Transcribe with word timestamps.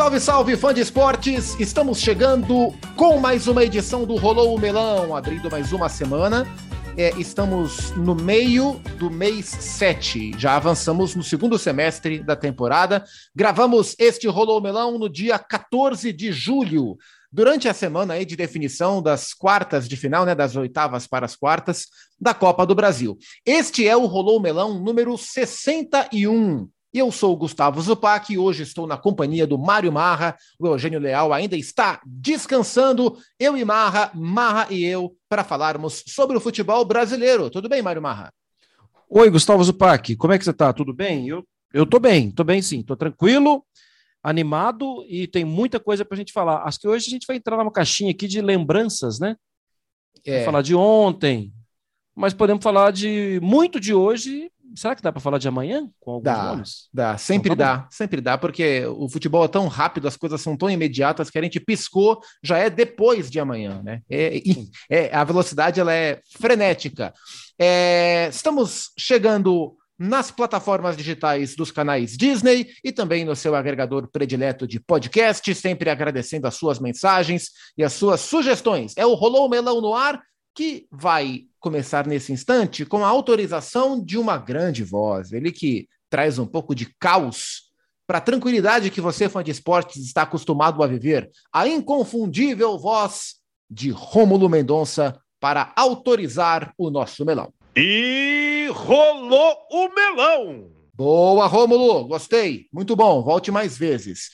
Salve, 0.00 0.18
salve, 0.18 0.56
fã 0.56 0.72
de 0.72 0.80
esportes! 0.80 1.60
Estamos 1.60 2.00
chegando 2.00 2.74
com 2.96 3.18
mais 3.18 3.46
uma 3.46 3.62
edição 3.62 4.06
do 4.06 4.16
Rolou 4.16 4.56
o 4.56 4.58
Melão, 4.58 5.14
abrindo 5.14 5.50
mais 5.50 5.74
uma 5.74 5.90
semana. 5.90 6.46
É, 6.96 7.10
estamos 7.18 7.90
no 7.90 8.14
meio 8.14 8.80
do 8.98 9.10
mês 9.10 9.44
7, 9.44 10.32
já 10.38 10.56
avançamos 10.56 11.14
no 11.14 11.22
segundo 11.22 11.58
semestre 11.58 12.22
da 12.22 12.34
temporada. 12.34 13.04
Gravamos 13.36 13.94
este 13.98 14.26
Rolou 14.26 14.58
o 14.58 14.62
Melão 14.62 14.98
no 14.98 15.06
dia 15.06 15.38
14 15.38 16.10
de 16.14 16.32
julho, 16.32 16.96
durante 17.30 17.68
a 17.68 17.74
semana 17.74 18.14
aí 18.14 18.24
de 18.24 18.36
definição 18.36 19.02
das 19.02 19.34
quartas 19.34 19.86
de 19.86 19.98
final, 19.98 20.24
né, 20.24 20.34
das 20.34 20.56
oitavas 20.56 21.06
para 21.06 21.26
as 21.26 21.36
quartas 21.36 21.88
da 22.18 22.32
Copa 22.32 22.64
do 22.64 22.74
Brasil. 22.74 23.18
Este 23.44 23.86
é 23.86 23.94
o 23.94 24.06
Rolou 24.06 24.40
Melão 24.40 24.82
número 24.82 25.18
61. 25.18 26.70
Eu 26.92 27.12
sou 27.12 27.34
o 27.34 27.36
Gustavo 27.36 27.80
Zupac 27.80 28.32
e 28.32 28.38
hoje 28.38 28.64
estou 28.64 28.84
na 28.84 28.96
companhia 28.96 29.46
do 29.46 29.56
Mário 29.56 29.92
Marra. 29.92 30.36
O 30.58 30.66
Eugênio 30.66 30.98
Leal 30.98 31.32
ainda 31.32 31.56
está 31.56 32.00
descansando. 32.04 33.16
Eu 33.38 33.56
e 33.56 33.64
Marra, 33.64 34.10
Marra 34.12 34.66
e 34.70 34.84
eu, 34.84 35.16
para 35.28 35.44
falarmos 35.44 36.02
sobre 36.08 36.36
o 36.36 36.40
futebol 36.40 36.84
brasileiro. 36.84 37.48
Tudo 37.48 37.68
bem, 37.68 37.80
Mário 37.80 38.02
Marra? 38.02 38.34
Oi, 39.08 39.30
Gustavo 39.30 39.62
Zupac. 39.62 40.16
Como 40.16 40.32
é 40.32 40.38
que 40.38 40.44
você 40.44 40.50
está? 40.50 40.72
Tudo 40.72 40.92
bem? 40.92 41.28
Eu, 41.28 41.46
eu 41.72 41.86
tô 41.86 42.00
bem, 42.00 42.28
tô 42.28 42.42
bem 42.42 42.60
sim. 42.60 42.82
Tô 42.82 42.96
tranquilo, 42.96 43.64
animado 44.20 45.04
e 45.08 45.28
tem 45.28 45.44
muita 45.44 45.78
coisa 45.78 46.04
para 46.04 46.16
a 46.16 46.18
gente 46.18 46.32
falar. 46.32 46.64
Acho 46.64 46.80
que 46.80 46.88
hoje 46.88 47.06
a 47.06 47.10
gente 47.10 47.26
vai 47.26 47.36
entrar 47.36 47.56
numa 47.56 47.70
caixinha 47.70 48.10
aqui 48.10 48.26
de 48.26 48.40
lembranças, 48.40 49.20
né? 49.20 49.36
É. 50.24 50.44
falar 50.44 50.60
de 50.60 50.74
ontem, 50.74 51.52
mas 52.16 52.34
podemos 52.34 52.62
falar 52.62 52.90
de 52.90 53.38
muito 53.42 53.78
de 53.78 53.94
hoje 53.94 54.49
Será 54.74 54.94
que 54.94 55.02
dá 55.02 55.12
para 55.12 55.20
falar 55.20 55.38
de 55.38 55.48
amanhã 55.48 55.88
com 55.98 56.12
alguns 56.12 56.24
dá, 56.24 56.44
nomes? 56.44 56.88
Dá, 56.92 57.18
sempre 57.18 57.52
então, 57.52 57.66
tá 57.66 57.76
dá, 57.76 57.88
sempre 57.90 58.20
dá, 58.20 58.38
porque 58.38 58.84
o 58.86 59.08
futebol 59.08 59.44
é 59.44 59.48
tão 59.48 59.66
rápido, 59.68 60.06
as 60.06 60.16
coisas 60.16 60.40
são 60.40 60.56
tão 60.56 60.70
imediatas 60.70 61.30
que 61.30 61.38
a 61.38 61.42
gente 61.42 61.58
piscou, 61.60 62.20
já 62.42 62.58
é 62.58 62.70
depois 62.70 63.30
de 63.30 63.40
amanhã, 63.40 63.82
né? 63.82 64.02
É, 64.08 64.40
é 64.88 65.14
a 65.14 65.24
velocidade 65.24 65.80
ela 65.80 65.92
é 65.92 66.20
frenética. 66.38 67.12
É, 67.58 68.28
estamos 68.30 68.90
chegando 68.98 69.76
nas 69.98 70.30
plataformas 70.30 70.96
digitais 70.96 71.54
dos 71.54 71.70
canais 71.70 72.16
Disney 72.16 72.68
e 72.82 72.90
também 72.90 73.22
no 73.22 73.36
seu 73.36 73.54
agregador 73.54 74.08
predileto 74.10 74.66
de 74.66 74.80
podcast, 74.80 75.54
sempre 75.54 75.90
agradecendo 75.90 76.46
as 76.46 76.54
suas 76.54 76.78
mensagens 76.78 77.50
e 77.76 77.84
as 77.84 77.92
suas 77.92 78.22
sugestões. 78.22 78.94
É 78.96 79.04
o 79.04 79.12
Rolou 79.12 79.46
Melão 79.50 79.82
no 79.82 79.94
ar 79.94 80.22
que 80.54 80.86
vai 80.90 81.42
começar 81.60 82.06
nesse 82.06 82.32
instante 82.32 82.84
com 82.84 83.04
a 83.04 83.08
autorização 83.08 84.02
de 84.02 84.18
uma 84.18 84.38
grande 84.38 84.82
voz, 84.82 85.32
ele 85.32 85.52
que 85.52 85.86
traz 86.08 86.38
um 86.38 86.46
pouco 86.46 86.74
de 86.74 86.86
caos 86.98 87.70
para 88.06 88.18
a 88.18 88.22
tranquilidade 88.22 88.90
que 88.90 89.00
você, 89.00 89.28
fã 89.28 89.44
de 89.44 89.52
esportes, 89.52 89.98
está 89.98 90.22
acostumado 90.22 90.82
a 90.82 90.86
viver. 90.86 91.30
A 91.52 91.68
inconfundível 91.68 92.76
voz 92.76 93.36
de 93.70 93.90
Rômulo 93.90 94.48
Mendonça 94.48 95.16
para 95.38 95.72
autorizar 95.76 96.74
o 96.76 96.90
nosso 96.90 97.24
melão. 97.24 97.52
E 97.76 98.68
rolou 98.72 99.56
o 99.70 99.94
melão! 99.94 100.70
Boa, 100.92 101.46
Rômulo, 101.46 102.08
gostei. 102.08 102.66
Muito 102.72 102.96
bom, 102.96 103.22
volte 103.22 103.50
mais 103.50 103.78
vezes. 103.78 104.30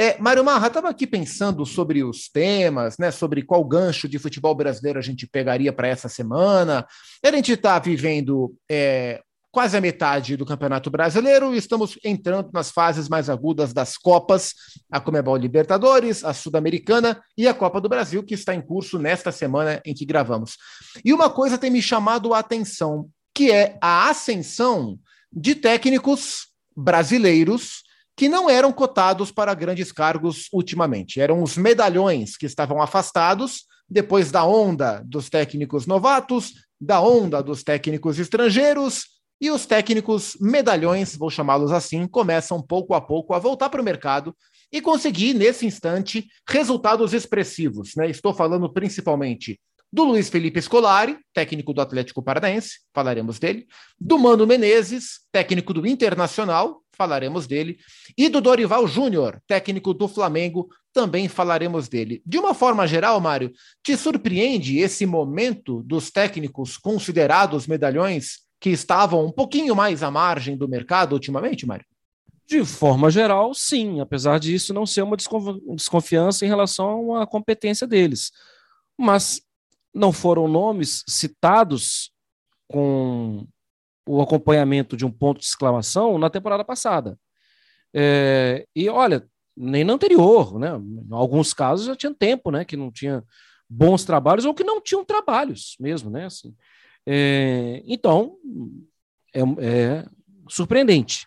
É, 0.00 0.16
Mário 0.20 0.44
Marra, 0.44 0.68
estava 0.68 0.88
aqui 0.88 1.08
pensando 1.08 1.66
sobre 1.66 2.04
os 2.04 2.28
temas, 2.28 2.96
né? 2.98 3.10
Sobre 3.10 3.42
qual 3.42 3.64
gancho 3.64 4.08
de 4.08 4.16
futebol 4.16 4.54
brasileiro 4.54 4.96
a 4.96 5.02
gente 5.02 5.26
pegaria 5.26 5.72
para 5.72 5.88
essa 5.88 6.08
semana. 6.08 6.86
A 7.20 7.30
gente 7.32 7.50
está 7.50 7.76
vivendo 7.80 8.54
é, 8.70 9.20
quase 9.50 9.76
a 9.76 9.80
metade 9.80 10.36
do 10.36 10.46
Campeonato 10.46 10.88
Brasileiro 10.88 11.52
e 11.52 11.58
estamos 11.58 11.98
entrando 12.04 12.48
nas 12.52 12.70
fases 12.70 13.08
mais 13.08 13.28
agudas 13.28 13.72
das 13.72 13.96
Copas, 13.96 14.54
a 14.88 15.00
Comebol 15.00 15.34
Libertadores, 15.34 16.22
a 16.22 16.32
Sul-Americana 16.32 17.20
e 17.36 17.48
a 17.48 17.52
Copa 17.52 17.80
do 17.80 17.88
Brasil, 17.88 18.22
que 18.22 18.34
está 18.34 18.54
em 18.54 18.60
curso 18.60 19.00
nesta 19.00 19.32
semana 19.32 19.82
em 19.84 19.92
que 19.92 20.06
gravamos. 20.06 20.58
E 21.04 21.12
uma 21.12 21.28
coisa 21.28 21.58
tem 21.58 21.70
me 21.72 21.82
chamado 21.82 22.32
a 22.32 22.38
atenção, 22.38 23.08
que 23.34 23.50
é 23.50 23.76
a 23.80 24.08
ascensão 24.08 24.96
de 25.32 25.56
técnicos 25.56 26.46
brasileiros 26.76 27.87
que 28.18 28.28
não 28.28 28.50
eram 28.50 28.72
cotados 28.72 29.30
para 29.30 29.54
grandes 29.54 29.92
cargos 29.92 30.48
ultimamente. 30.52 31.20
Eram 31.20 31.40
os 31.40 31.56
medalhões 31.56 32.36
que 32.36 32.46
estavam 32.46 32.82
afastados 32.82 33.64
depois 33.88 34.32
da 34.32 34.44
onda 34.44 35.00
dos 35.06 35.30
técnicos 35.30 35.86
novatos, 35.86 36.54
da 36.80 37.00
onda 37.00 37.40
dos 37.40 37.62
técnicos 37.62 38.18
estrangeiros, 38.18 39.04
e 39.40 39.52
os 39.52 39.66
técnicos 39.66 40.36
medalhões, 40.40 41.14
vou 41.14 41.30
chamá-los 41.30 41.70
assim, 41.70 42.08
começam 42.08 42.60
pouco 42.60 42.92
a 42.92 43.00
pouco 43.00 43.34
a 43.34 43.38
voltar 43.38 43.70
para 43.70 43.80
o 43.80 43.84
mercado 43.84 44.36
e 44.72 44.80
conseguir, 44.80 45.32
nesse 45.32 45.64
instante, 45.64 46.26
resultados 46.48 47.14
expressivos. 47.14 47.92
Né? 47.96 48.10
Estou 48.10 48.34
falando 48.34 48.68
principalmente 48.68 49.60
do 49.92 50.02
Luiz 50.02 50.28
Felipe 50.28 50.60
Scolari, 50.60 51.16
técnico 51.32 51.72
do 51.72 51.80
Atlético 51.80 52.20
Paranaense, 52.20 52.80
falaremos 52.92 53.38
dele, 53.38 53.68
do 53.98 54.18
Mano 54.18 54.44
Menezes, 54.44 55.20
técnico 55.30 55.72
do 55.72 55.86
Internacional, 55.86 56.82
falaremos 56.98 57.46
dele, 57.46 57.78
e 58.16 58.28
do 58.28 58.40
Dorival 58.40 58.86
Júnior, 58.88 59.40
técnico 59.46 59.94
do 59.94 60.08
Flamengo, 60.08 60.68
também 60.92 61.28
falaremos 61.28 61.88
dele. 61.88 62.20
De 62.26 62.38
uma 62.38 62.52
forma 62.52 62.86
geral, 62.88 63.20
Mário, 63.20 63.52
te 63.84 63.96
surpreende 63.96 64.78
esse 64.78 65.06
momento 65.06 65.80
dos 65.84 66.10
técnicos 66.10 66.76
considerados 66.76 67.68
medalhões 67.68 68.40
que 68.60 68.70
estavam 68.70 69.24
um 69.24 69.30
pouquinho 69.30 69.76
mais 69.76 70.02
à 70.02 70.10
margem 70.10 70.56
do 70.56 70.68
mercado 70.68 71.12
ultimamente, 71.12 71.64
Mário? 71.64 71.86
De 72.44 72.64
forma 72.64 73.10
geral, 73.10 73.54
sim, 73.54 74.00
apesar 74.00 74.40
disso 74.40 74.74
não 74.74 74.86
ser 74.86 75.02
uma 75.02 75.16
desconfiança 75.16 76.44
em 76.44 76.48
relação 76.48 77.14
à 77.14 77.26
competência 77.26 77.86
deles. 77.86 78.32
Mas 78.98 79.40
não 79.94 80.12
foram 80.12 80.48
nomes 80.48 81.04
citados 81.06 82.10
com 82.66 83.46
o 84.08 84.22
acompanhamento 84.22 84.96
de 84.96 85.04
um 85.04 85.10
ponto 85.10 85.38
de 85.40 85.46
exclamação 85.46 86.18
na 86.18 86.30
temporada 86.30 86.64
passada. 86.64 87.18
É, 87.94 88.66
e 88.74 88.88
olha, 88.88 89.28
nem 89.56 89.84
na 89.84 89.92
anterior, 89.92 90.58
né? 90.58 90.70
Em 90.76 91.12
alguns 91.12 91.52
casos 91.52 91.86
já 91.86 91.94
tinha 91.94 92.14
tempo, 92.14 92.50
né? 92.50 92.64
Que 92.64 92.76
não 92.76 92.90
tinha 92.90 93.22
bons 93.68 94.04
trabalhos 94.04 94.46
ou 94.46 94.54
que 94.54 94.64
não 94.64 94.80
tinham 94.80 95.04
trabalhos 95.04 95.76
mesmo, 95.78 96.10
né? 96.10 96.26
Assim, 96.26 96.54
é, 97.06 97.82
então 97.86 98.36
é, 99.34 99.40
é, 99.40 100.06
surpreendente, 100.48 101.26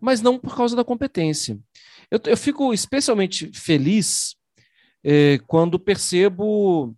mas 0.00 0.20
não 0.20 0.38
por 0.38 0.54
causa 0.54 0.76
da 0.76 0.84
competência. 0.84 1.58
Eu, 2.10 2.20
eu 2.26 2.36
fico 2.36 2.74
especialmente 2.74 3.50
feliz 3.54 4.36
é, 5.02 5.38
quando 5.46 5.78
percebo 5.78 6.94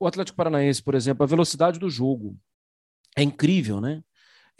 o 0.00 0.06
Atlético 0.06 0.36
Paranaense, 0.36 0.82
por 0.82 0.96
exemplo, 0.96 1.22
a 1.22 1.28
velocidade 1.28 1.78
do 1.78 1.88
jogo 1.88 2.36
é 3.16 3.22
incrível, 3.22 3.80
né? 3.80 4.02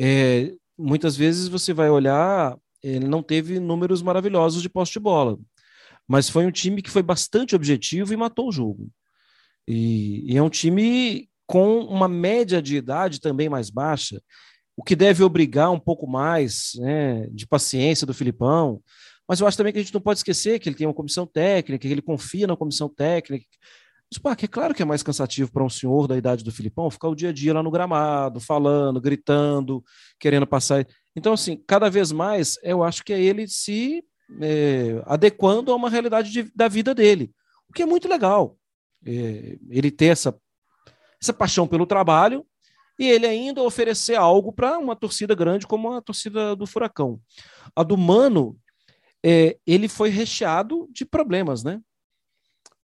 É, 0.01 0.53
muitas 0.77 1.17
vezes 1.17 1.49
você 1.49 1.73
vai 1.73 1.91
olhar, 1.91 2.57
ele 2.83 3.07
não 3.07 3.23
teve 3.23 3.61
números 3.61 4.03
maravilhosos 4.03 4.63
de 4.63 4.69
poste 4.69 4.95
de 4.95 5.01
bola, 5.01 5.39
mas 6.09 6.29
foi 6.29 6.47
um 6.47 6.51
time 6.51 6.83
que 6.83 6.91
foi 6.91 7.03
bastante 7.03 7.55
objetivo 7.55 8.13
e 8.13 8.17
matou 8.17 8.49
o 8.49 8.53
jogo. 8.53 8.91
E, 9.67 10.33
e 10.33 10.37
é 10.37 10.43
um 10.43 10.51
time 10.51 11.29
com 11.47 11.81
uma 11.81 12.09
média 12.09 12.61
de 12.61 12.77
idade 12.77 13.21
também 13.21 13.49
mais 13.49 13.71
baixa, 13.71 14.21
o 14.77 14.83
que 14.83 14.97
deve 14.97 15.23
obrigar 15.23 15.71
um 15.71 15.79
pouco 15.79 16.07
mais 16.07 16.73
né, 16.77 17.27
de 17.29 17.47
paciência 17.47 18.07
do 18.07 18.15
Filipão. 18.15 18.83
Mas 19.29 19.41
eu 19.41 19.47
acho 19.47 19.57
também 19.57 19.73
que 19.73 19.79
a 19.79 19.83
gente 19.83 19.95
não 19.95 20.01
pode 20.01 20.19
esquecer 20.19 20.59
que 20.59 20.69
ele 20.69 20.77
tem 20.77 20.87
uma 20.87 20.95
comissão 20.95 21.27
técnica, 21.27 21.87
que 21.87 21.93
ele 21.93 22.03
confia 22.03 22.47
na 22.47 22.57
comissão 22.57 22.89
técnica, 22.89 23.47
É 24.43 24.47
claro 24.47 24.75
que 24.75 24.83
é 24.83 24.85
mais 24.85 25.03
cansativo 25.03 25.51
para 25.51 25.65
um 25.65 25.71
senhor 25.71 26.07
da 26.07 26.17
idade 26.17 26.45
do 26.45 26.53
Filipão 26.53 26.91
ficar 26.91 27.09
o 27.09 27.15
dia 27.15 27.31
a 27.31 27.33
dia 27.33 27.55
lá 27.55 27.63
no 27.63 27.71
gramado, 27.71 28.41
falando, 28.41 29.01
gritando, 29.01 29.83
querendo 30.19 30.47
passar. 30.47 30.87
Então, 31.17 31.33
assim, 31.33 31.57
cada 31.67 31.89
vez 31.89 32.13
mais 32.13 32.59
eu 32.63 32.83
acho 32.83 33.05
que 33.05 33.13
é 33.13 33.21
ele 33.21 33.49
se 33.49 34.05
é, 34.41 35.03
adequando 35.07 35.73
a 35.73 35.77
uma 35.77 35.89
realidade 35.89 36.31
de, 36.31 36.43
da 36.55 36.69
vida 36.69 36.95
dele, 36.95 37.33
o 37.69 37.73
que 37.73 37.83
é 37.83 37.87
muito 37.87 38.09
legal. 38.09 38.57
É, 39.05 39.59
ele 39.71 39.91
ter 39.91 40.07
essa, 40.07 40.37
essa 41.21 41.33
paixão 41.33 41.67
pelo 41.67 41.87
trabalho 41.87 42.47
e 42.99 43.09
ele 43.09 43.27
ainda 43.27 43.63
oferecer 43.63 44.15
algo 44.15 44.53
para 44.53 44.79
uma 44.79 44.95
torcida 44.95 45.35
grande 45.35 45.67
como 45.67 45.93
a 45.93 46.03
torcida 46.03 46.55
do 46.55 46.67
Furacão. 46.67 47.21
A 47.75 47.83
do 47.83 47.97
Mano, 47.97 48.57
é, 49.25 49.57
ele 49.67 49.89
foi 49.89 50.11
recheado 50.11 50.89
de 50.93 51.05
problemas, 51.05 51.65
né? 51.65 51.81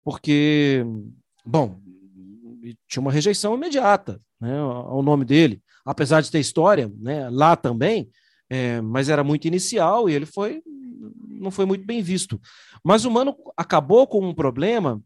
porque, 0.08 0.87
bom, 1.49 1.81
tinha 2.87 3.00
uma 3.00 3.12
rejeição 3.12 3.55
imediata 3.55 4.21
né, 4.41 4.59
ao 4.59 5.03
nome 5.03 5.25
dele, 5.25 5.62
apesar 5.85 6.21
de 6.21 6.31
ter 6.31 6.39
história 6.39 6.93
né, 6.99 7.29
lá 7.31 7.56
também, 7.56 8.11
é, 8.50 8.81
mas 8.81 9.09
era 9.09 9.25
muito 9.25 9.47
inicial 9.47 10.09
e 10.09 10.15
ele 10.15 10.27
foi 10.27 10.62
não 11.41 11.53
foi 11.53 11.65
muito 11.65 11.87
bem 11.87 12.03
visto. 12.03 12.41
Mas 12.85 13.05
o 13.05 13.11
Mano 13.11 13.37
acabou 13.56 14.09
com 14.09 14.21
um 14.21 14.35
problema. 14.35 15.00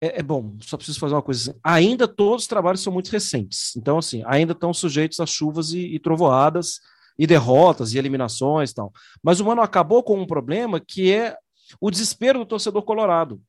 É, 0.00 0.18
é, 0.18 0.22
bom, 0.22 0.56
só 0.60 0.76
preciso 0.76 0.98
fazer 0.98 1.14
uma 1.14 1.22
coisa. 1.22 1.52
Assim. 1.52 1.60
Ainda 1.62 2.08
todos 2.08 2.42
os 2.42 2.48
trabalhos 2.48 2.82
são 2.82 2.92
muito 2.92 3.08
recentes, 3.08 3.76
então 3.76 3.98
assim, 3.98 4.22
ainda 4.26 4.52
estão 4.52 4.74
sujeitos 4.74 5.20
a 5.20 5.26
chuvas 5.26 5.72
e, 5.72 5.94
e 5.94 5.98
trovoadas 6.00 6.80
e 7.16 7.26
derrotas 7.26 7.94
e 7.94 7.98
eliminações 7.98 8.70
e 8.70 8.74
tal. 8.74 8.92
Mas 9.22 9.38
o 9.38 9.44
Mano 9.44 9.62
acabou 9.62 10.02
com 10.02 10.20
um 10.20 10.26
problema 10.26 10.80
que 10.80 11.12
é 11.12 11.36
o 11.80 11.90
desespero 11.90 12.40
do 12.40 12.46
torcedor 12.46 12.82
colorado. 12.82 13.40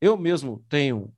Eu 0.00 0.16
mesmo 0.16 0.64
tenho 0.68 1.12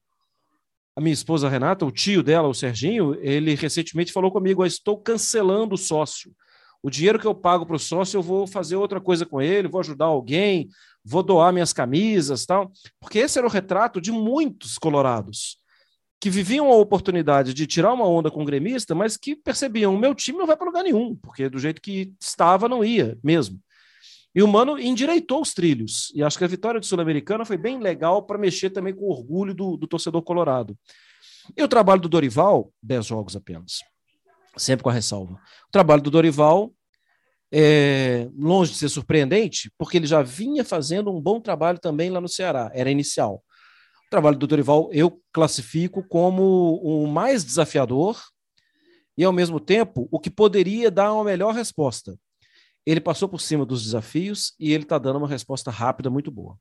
a 0.97 1.01
minha 1.01 1.15
esposa 1.15 1.49
Renata, 1.49 1.87
o 1.87 1.91
tio 1.91 2.23
dela, 2.23 2.49
o 2.49 2.55
Serginho, 2.55 3.15
ele 3.21 3.55
recentemente 3.55 4.13
falou 4.13 4.31
comigo: 4.31 4.65
estou 4.65 4.99
cancelando 4.99 5.75
o 5.75 5.79
sócio. 5.79 6.33
O 6.83 6.91
dinheiro 6.91 7.19
que 7.19 7.27
eu 7.27 7.35
pago 7.35 7.67
para 7.67 7.77
o 7.77 7.79
sócio, 7.79 8.17
eu 8.17 8.23
vou 8.23 8.47
fazer 8.47 8.77
outra 8.77 9.01
coisa 9.01 9.27
com 9.27 9.41
ele, 9.41 9.69
vou 9.69 9.81
ajudar 9.81 10.07
alguém, 10.07 10.69
vou 11.05 11.23
doar 11.23 11.53
minhas 11.53 11.73
camisas, 11.73 12.47
tal. 12.47 12.73
Porque 12.99 13.19
esse 13.19 13.39
era 13.39 13.47
o 13.47 13.51
retrato 13.51 14.01
de 14.01 14.11
muitos 14.11 14.79
colorados 14.79 15.59
que 16.19 16.29
viviam 16.29 16.71
a 16.71 16.77
oportunidade 16.77 17.55
de 17.55 17.67
tirar 17.67 17.93
uma 17.95 18.07
onda 18.07 18.31
com 18.31 18.43
o 18.43 18.45
gremista, 18.45 18.95
mas 18.95 19.17
que 19.17 19.37
percebiam: 19.37 19.95
o 19.95 19.99
meu 19.99 20.15
time 20.15 20.39
não 20.39 20.47
vai 20.47 20.57
para 20.57 20.67
lugar 20.67 20.83
nenhum, 20.83 21.15
porque 21.17 21.49
do 21.49 21.59
jeito 21.59 21.81
que 21.81 22.15
estava, 22.21 22.69
não 22.69 22.85
ia 22.85 23.19
mesmo. 23.23 23.59
E 24.35 24.43
o 24.43 24.49
Mano 24.49 24.79
endireitou 24.79 25.43
os 25.43 25.53
trilhos. 25.53 26.13
E 26.15 26.23
acho 26.23 26.39
que 26.39 26.45
a 26.45 26.49
vitória 26.49 26.79
do 26.79 26.87
Sul-Americana 26.87 27.45
foi 27.45 27.57
bem 27.57 27.81
legal 27.81 28.23
para 28.23 28.39
mexer 28.39 28.71
também 28.71 28.95
com 28.95 29.05
o 29.05 29.11
orgulho 29.11 29.55
do, 29.55 29.77
do, 29.77 29.87
torcedor 29.87 30.23
colorado. 30.23 30.79
E 31.57 31.63
o 31.63 31.69
trabalho 31.69 32.01
do 32.01 32.09
Dorival, 32.09 32.73
10 32.83 33.07
jogos 33.07 33.35
apenas. 33.35 33.81
Sempre 34.57 34.85
com 34.85 34.91
a 34.91 34.93
ressalva. 34.93 35.35
O 35.35 35.73
trabalho 35.73 36.03
do 36.03 36.11
Dorival 36.11 36.73
é 37.53 38.29
longe 38.37 38.71
de 38.73 38.79
ser 38.79 38.89
surpreendente, 38.89 39.73
porque 39.77 39.97
ele 39.97 40.07
já 40.07 40.23
vinha 40.23 40.65
fazendo 40.65 41.11
um 41.11 41.21
bom 41.21 41.41
trabalho 41.41 41.81
também 41.81 42.09
lá 42.09 42.21
no 42.21 42.29
Ceará, 42.29 42.71
era 42.73 42.91
inicial. 42.91 43.43
O 44.07 44.11
trabalho 44.11 44.39
do 44.39 44.47
Dorival 44.47 44.89
eu 44.93 45.21
classifico 45.33 46.05
como 46.05 46.77
o 46.77 47.09
mais 47.09 47.45
desafiador 47.45 48.21
e, 49.19 49.25
ao 49.25 49.33
mesmo 49.33 49.59
tempo, 49.59 50.09
o 50.13 50.21
que 50.21 50.31
poderia 50.31 50.91
dar 50.91 51.13
uma 51.13 51.25
melhor 51.25 51.53
resposta 51.53 52.17
ele 52.87 53.01
passou 53.01 53.29
por 53.29 53.41
cima 53.41 53.65
dos 53.67 53.85
desafios 53.85 54.55
e 54.59 54.73
ele 54.73 54.85
está 54.85 54.99
dando 54.99 55.19
uma 55.19 55.29
resposta 55.29 55.71
rápida 55.71 56.11
muito 56.11 56.31
boa. 56.31 56.57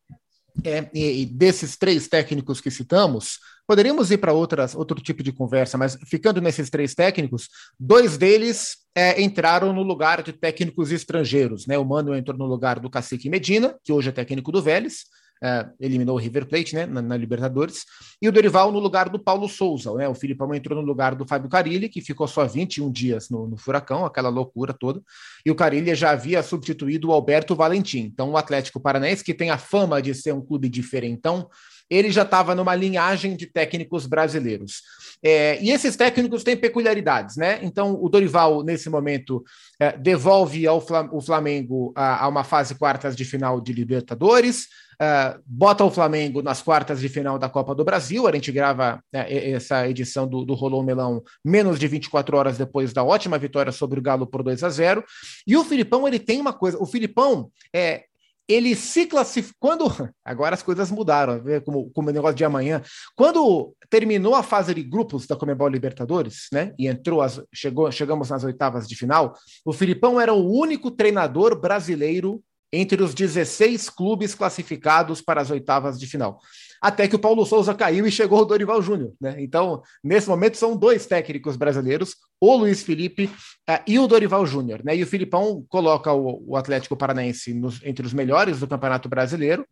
É, 0.63 0.89
e, 0.93 1.25
desses 1.25 1.77
três 1.77 2.07
técnicos 2.07 2.59
que 2.59 2.71
citamos, 2.71 3.39
poderíamos 3.67 4.11
ir 4.11 4.17
para 4.17 4.33
outro 4.33 4.95
tipo 5.01 5.23
de 5.23 5.31
conversa, 5.31 5.77
mas 5.77 5.97
ficando 6.05 6.41
nesses 6.41 6.69
três 6.69 6.93
técnicos, 6.93 7.49
dois 7.79 8.17
deles 8.17 8.77
é, 8.95 9.21
entraram 9.21 9.71
no 9.71 9.83
lugar 9.83 10.21
de 10.21 10.33
técnicos 10.33 10.91
estrangeiros. 10.91 11.65
Né? 11.65 11.77
O 11.77 11.85
Mano 11.85 12.15
entrou 12.15 12.37
no 12.37 12.45
lugar 12.45 12.79
do 12.79 12.89
Cacique 12.89 13.29
Medina, 13.29 13.75
que 13.83 13.93
hoje 13.93 14.09
é 14.09 14.11
técnico 14.11 14.51
do 14.51 14.61
Vélez, 14.61 15.05
Uh, 15.41 15.71
eliminou 15.79 16.17
o 16.17 16.19
River 16.19 16.45
Plate 16.45 16.75
né, 16.75 16.85
na, 16.85 17.01
na, 17.01 17.15
Libertadores, 17.15 17.85
e 18.21 18.27
o 18.27 18.31
Dorival 18.31 18.73
no 18.73 18.79
lugar 18.79 19.07
do 19.07 19.17
Paulo 19.17 19.47
Souza. 19.47 19.93
Né, 19.93 20.07
o 20.07 20.13
Filipão 20.13 20.53
entrou 20.53 20.81
no 20.81 20.85
lugar 20.85 21.15
do 21.15 21.25
Fábio 21.25 21.49
Carilli, 21.49 21.87
que 21.87 22.01
ficou 22.01 22.27
só 22.27 22.45
21 22.45 22.91
dias 22.91 23.29
no, 23.29 23.47
no 23.47 23.55
Furacão, 23.55 24.05
aquela 24.05 24.27
loucura 24.27 24.73
toda, 24.73 25.01
e 25.45 25.49
o 25.49 25.55
Carilli 25.55 25.95
já 25.95 26.11
havia 26.11 26.43
substituído 26.43 27.09
o 27.09 27.13
Alberto 27.13 27.55
Valentim. 27.55 27.99
Então, 27.99 28.31
o 28.31 28.37
Atlético 28.37 28.81
Paranaense, 28.81 29.23
que 29.23 29.33
tem 29.33 29.49
a 29.49 29.57
fama 29.57 30.01
de 30.01 30.13
ser 30.13 30.33
um 30.33 30.41
clube 30.41 30.67
diferentão, 30.67 31.49
ele 31.89 32.11
já 32.11 32.21
estava 32.21 32.53
numa 32.53 32.75
linhagem 32.75 33.35
de 33.35 33.47
técnicos 33.47 34.05
brasileiros. 34.05 34.83
É, 35.23 35.61
e 35.61 35.71
esses 35.71 35.95
técnicos 35.95 36.43
têm 36.43 36.55
peculiaridades, 36.55 37.35
né? 37.35 37.59
Então, 37.63 37.97
o 37.99 38.07
Dorival, 38.07 38.63
nesse 38.63 38.89
momento, 38.89 39.43
é, 39.79 39.97
devolve 39.97 40.67
ao 40.67 40.79
Flamengo 41.21 41.91
a, 41.95 42.25
a, 42.25 42.27
uma 42.27 42.43
fase 42.43 42.75
quartas 42.75 43.15
de 43.15 43.25
final 43.25 43.59
de 43.59 43.73
Libertadores, 43.73 44.67
Uh, 45.01 45.41
bota 45.45 45.85
o 45.85 45.89
Flamengo 45.89 46.41
nas 46.41 46.61
quartas 46.61 46.99
de 46.99 47.07
final 47.07 47.39
da 47.39 47.47
Copa 47.47 47.73
do 47.73 47.85
Brasil. 47.85 48.27
A 48.27 48.31
gente 48.33 48.51
grava 48.51 49.01
né, 49.13 49.51
essa 49.51 49.87
edição 49.87 50.27
do, 50.27 50.43
do 50.43 50.53
Rolou 50.53 50.83
Melão 50.83 51.23
menos 51.43 51.79
de 51.79 51.87
24 51.87 52.35
horas 52.35 52.57
depois 52.57 52.91
da 52.91 53.01
ótima 53.01 53.37
vitória 53.37 53.71
sobre 53.71 53.97
o 53.97 54.01
Galo 54.01 54.27
por 54.27 54.43
2 54.43 54.61
a 54.61 54.69
0. 54.69 55.03
E 55.47 55.55
o 55.55 55.63
Filipão, 55.63 56.05
ele 56.05 56.19
tem 56.19 56.41
uma 56.41 56.51
coisa: 56.51 56.77
o 56.81 56.85
Filipão 56.85 57.49
é, 57.73 58.03
ele 58.49 58.75
se 58.75 59.05
classificou. 59.05 59.55
Quando. 59.59 59.85
Agora 60.25 60.55
as 60.55 60.63
coisas 60.63 60.89
mudaram, 60.89 61.41
como, 61.63 61.89
como 61.91 62.09
o 62.09 62.11
negócio 62.11 62.35
de 62.35 62.43
amanhã. 62.43 62.81
Quando 63.15 63.73
terminou 63.89 64.35
a 64.35 64.43
fase 64.43 64.73
de 64.73 64.81
grupos 64.81 65.27
da 65.27 65.35
Comebol 65.35 65.67
Libertadores, 65.67 66.47
né? 66.51 66.73
E 66.77 66.87
entrou, 66.87 67.21
as, 67.21 67.41
chegou, 67.53 67.91
chegamos 67.91 68.29
nas 68.29 68.43
oitavas 68.43 68.87
de 68.87 68.95
final, 68.95 69.33
o 69.63 69.71
Filipão 69.71 70.19
era 70.19 70.33
o 70.33 70.51
único 70.51 70.89
treinador 70.89 71.59
brasileiro 71.59 72.43
entre 72.71 73.01
os 73.01 73.13
16 73.13 73.89
clubes 73.89 74.35
classificados 74.35 75.21
para 75.21 75.41
as 75.41 75.49
oitavas 75.49 75.99
de 75.99 76.05
final. 76.07 76.39
Até 76.81 77.07
que 77.07 77.15
o 77.15 77.19
Paulo 77.19 77.45
Souza 77.45 77.73
caiu 77.73 78.07
e 78.07 78.11
chegou 78.11 78.41
o 78.41 78.45
Dorival 78.45 78.81
Júnior. 78.81 79.13
Né? 79.19 79.35
Então, 79.39 79.81
nesse 80.03 80.29
momento, 80.29 80.55
são 80.55 80.77
dois 80.77 81.05
técnicos 81.05 81.57
brasileiros, 81.57 82.15
o 82.39 82.55
Luiz 82.55 82.83
Felipe 82.83 83.25
uh, 83.25 83.83
e 83.85 83.99
o 83.99 84.07
Dorival 84.07 84.45
Júnior. 84.45 84.81
Né? 84.83 84.95
E 84.95 85.03
o 85.03 85.07
Filipão 85.07 85.65
coloca 85.67 86.13
o, 86.13 86.41
o 86.47 86.55
Atlético 86.55 86.95
Paranaense 86.95 87.53
nos, 87.53 87.83
entre 87.83 88.05
os 88.05 88.13
melhores 88.13 88.59
do 88.59 88.67
Campeonato 88.67 89.09
Brasileiro. 89.09 89.63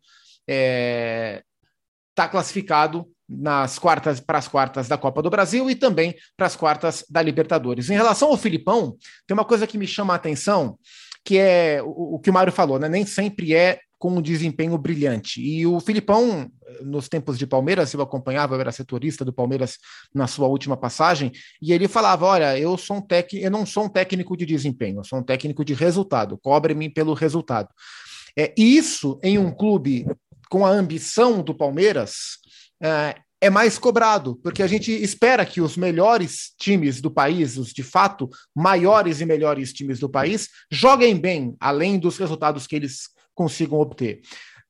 Está 0.46 0.54
é, 0.54 1.42
tá 2.14 2.28
classificado 2.28 3.06
nas 3.28 3.78
quartas 3.78 4.20
para 4.20 4.38
as 4.38 4.48
quartas 4.48 4.88
da 4.88 4.96
Copa 4.96 5.20
do 5.22 5.28
Brasil 5.28 5.68
e 5.68 5.74
também 5.74 6.14
para 6.36 6.46
as 6.46 6.56
quartas 6.56 7.04
da 7.08 7.20
Libertadores. 7.20 7.90
Em 7.90 7.94
relação 7.94 8.28
ao 8.28 8.38
Filipão, 8.38 8.96
tem 9.26 9.34
uma 9.34 9.44
coisa 9.44 9.66
que 9.66 9.76
me 9.76 9.86
chama 9.86 10.14
a 10.14 10.16
atenção 10.16 10.78
que 11.24 11.38
é 11.38 11.82
o, 11.82 12.16
o 12.16 12.18
que 12.18 12.30
o 12.30 12.32
Mário 12.32 12.52
falou, 12.52 12.78
né? 12.78 12.88
Nem 12.88 13.04
sempre 13.04 13.54
é 13.54 13.80
com 13.98 14.12
um 14.12 14.22
desempenho 14.22 14.78
brilhante. 14.78 15.40
E 15.40 15.66
o 15.66 15.80
Filipão, 15.80 16.50
nos 16.82 17.08
tempos 17.08 17.36
de 17.36 17.46
Palmeiras, 17.46 17.92
eu 17.92 18.00
acompanhava, 18.00 18.54
eu 18.54 18.60
era 18.60 18.70
setorista 18.70 19.24
do 19.24 19.32
Palmeiras 19.32 19.76
na 20.14 20.26
sua 20.26 20.46
última 20.46 20.76
passagem, 20.76 21.32
e 21.60 21.72
ele 21.72 21.88
falava: 21.88 22.26
Olha, 22.26 22.58
eu 22.58 22.76
sou 22.78 22.98
um 22.98 23.02
técnico, 23.02 23.44
eu 23.44 23.50
não 23.50 23.66
sou 23.66 23.84
um 23.84 23.88
técnico 23.88 24.36
de 24.36 24.46
desempenho, 24.46 25.00
eu 25.00 25.04
sou 25.04 25.18
um 25.18 25.22
técnico 25.22 25.64
de 25.64 25.74
resultado, 25.74 26.38
cobre-me 26.38 26.88
pelo 26.88 27.12
resultado. 27.12 27.68
É, 28.36 28.54
isso 28.56 29.18
em 29.22 29.36
um 29.36 29.50
clube 29.50 30.06
com 30.48 30.64
a 30.64 30.70
ambição 30.70 31.42
do 31.42 31.54
Palmeiras 31.54 32.38
é, 32.80 33.16
é 33.40 33.48
mais 33.48 33.78
cobrado, 33.78 34.38
porque 34.42 34.62
a 34.62 34.66
gente 34.66 34.90
espera 34.90 35.46
que 35.46 35.60
os 35.60 35.76
melhores 35.76 36.52
times 36.58 37.00
do 37.00 37.10
país, 37.10 37.56
os 37.56 37.72
de 37.72 37.82
fato 37.82 38.28
maiores 38.54 39.20
e 39.20 39.26
melhores 39.26 39.72
times 39.72 40.00
do 40.00 40.08
país, 40.08 40.48
joguem 40.70 41.16
bem, 41.16 41.56
além 41.60 41.98
dos 41.98 42.18
resultados 42.18 42.66
que 42.66 42.74
eles 42.74 43.10
consigam 43.34 43.78
obter. 43.78 44.20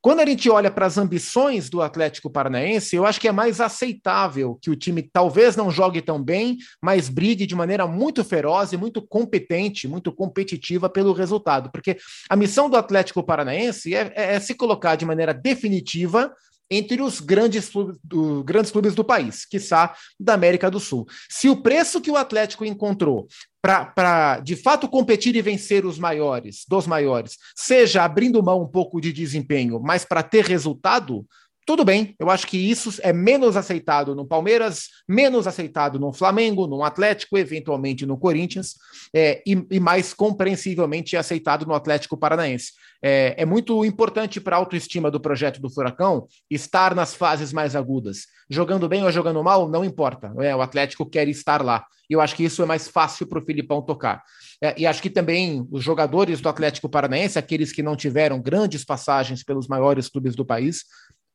Quando 0.01 0.21
a 0.21 0.27
gente 0.27 0.49
olha 0.49 0.71
para 0.71 0.87
as 0.87 0.97
ambições 0.97 1.69
do 1.69 1.83
Atlético 1.83 2.31
Paranaense, 2.31 2.95
eu 2.95 3.05
acho 3.05 3.21
que 3.21 3.27
é 3.27 3.33
mais 3.33 3.61
aceitável 3.61 4.57
que 4.63 4.71
o 4.71 4.77
time 4.77 5.03
talvez 5.03 5.57
não 5.57 5.73
jogue 5.73 6.01
tão 6.01 6.23
bem, 6.23 6.57
mas 6.81 7.09
brigue 7.09 7.45
de 7.45 7.57
maneira 7.57 7.85
muito 7.85 8.23
feroz 8.23 8.73
e 8.73 8.77
muito 8.77 9.03
competente, 9.03 9.89
muito 9.89 10.13
competitiva 10.13 10.89
pelo 10.89 11.13
resultado. 11.13 11.71
Porque 11.73 11.97
a 12.31 12.37
missão 12.37 12.71
do 12.71 12.77
Atlético 12.77 13.25
Paranaense 13.25 13.93
é, 13.93 14.13
é, 14.15 14.35
é 14.35 14.41
se 14.41 14.55
colocar 14.55 14.95
de 14.95 15.05
maneira 15.05 15.35
definitiva 15.35 16.33
entre 16.71 17.01
os 17.01 17.21
grandes, 17.21 17.71
do, 18.05 18.45
grandes 18.45 18.71
clubes 18.71 18.95
do 18.95 19.05
país, 19.05 19.45
quiçá 19.45 19.95
da 20.19 20.35
América 20.35 20.71
do 20.71 20.79
Sul. 20.79 21.07
Se 21.29 21.49
o 21.49 21.63
preço 21.63 22.01
que 22.01 22.11
o 22.11 22.17
Atlético 22.17 22.65
encontrou 22.65 23.27
para 23.61 24.41
de 24.41 24.55
fato 24.55 24.89
competir 24.89 25.35
e 25.35 25.43
vencer 25.43 25.85
os 25.85 25.99
maiores, 25.99 26.65
dos 26.69 26.87
maiores, 26.87 27.37
seja 27.57 28.05
abrindo 28.05 28.43
mão 28.43 28.63
um 28.63 28.69
pouco 28.69 29.01
de 29.01 29.13
desempenho, 29.13 29.81
mas 29.81 30.05
para 30.05 30.23
ter 30.23 30.45
resultado, 30.45 31.27
tudo 31.69 31.85
bem, 31.85 32.17
eu 32.19 32.31
acho 32.31 32.47
que 32.47 32.57
isso 32.57 32.99
é 33.03 33.13
menos 33.13 33.55
aceitado 33.55 34.15
no 34.15 34.27
Palmeiras, 34.27 34.89
menos 35.07 35.47
aceitado 35.47 35.99
no 35.99 36.15
Flamengo, 36.15 36.67
no 36.67 36.83
Atlético, 36.83 37.37
eventualmente 37.37 38.07
no 38.07 38.17
Corinthians, 38.17 38.77
é, 39.15 39.43
e, 39.47 39.63
e, 39.71 39.79
mais 39.79 40.15
compreensivelmente 40.15 41.15
aceitado 41.15 41.67
no 41.67 41.75
Atlético 41.75 42.17
Paranaense. 42.17 42.73
É, 43.03 43.35
é 43.37 43.45
muito 43.45 43.85
importante 43.85 44.41
para 44.41 44.57
a 44.57 44.59
autoestima 44.59 45.11
do 45.11 45.21
projeto 45.21 45.61
do 45.61 45.69
Furacão 45.69 46.27
estar 46.51 46.95
nas 46.95 47.15
fases 47.15 47.53
mais 47.53 47.77
agudas. 47.77 48.29
Jogando 48.49 48.89
bem 48.89 49.05
ou 49.05 49.13
jogando 49.13 49.45
mal, 49.45 49.69
não 49.69 49.85
importa. 49.85 50.33
É, 50.41 50.57
o 50.57 50.63
Atlético 50.63 51.05
quer 51.05 51.29
estar 51.29 51.63
lá. 51.63 51.85
E 52.09 52.15
eu 52.15 52.21
acho 52.23 52.35
que 52.35 52.45
isso 52.45 52.63
é 52.63 52.67
mais 52.67 52.89
fácil 52.89 53.27
para 53.27 53.39
o 53.39 53.45
Filipão 53.45 53.83
tocar. 53.83 54.23
É, 54.63 54.75
e 54.79 54.87
acho 54.87 55.03
que 55.03 55.11
também 55.11 55.67
os 55.71 55.85
jogadores 55.85 56.41
do 56.41 56.49
Atlético 56.49 56.89
Paranaense, 56.89 57.39
aqueles 57.39 57.71
que 57.71 57.83
não 57.83 57.95
tiveram 57.95 58.41
grandes 58.41 58.85
passagens 58.85 59.45
pelos 59.45 59.69
maiores 59.69 60.09
clubes 60.09 60.35
do 60.35 60.45
país, 60.45 60.85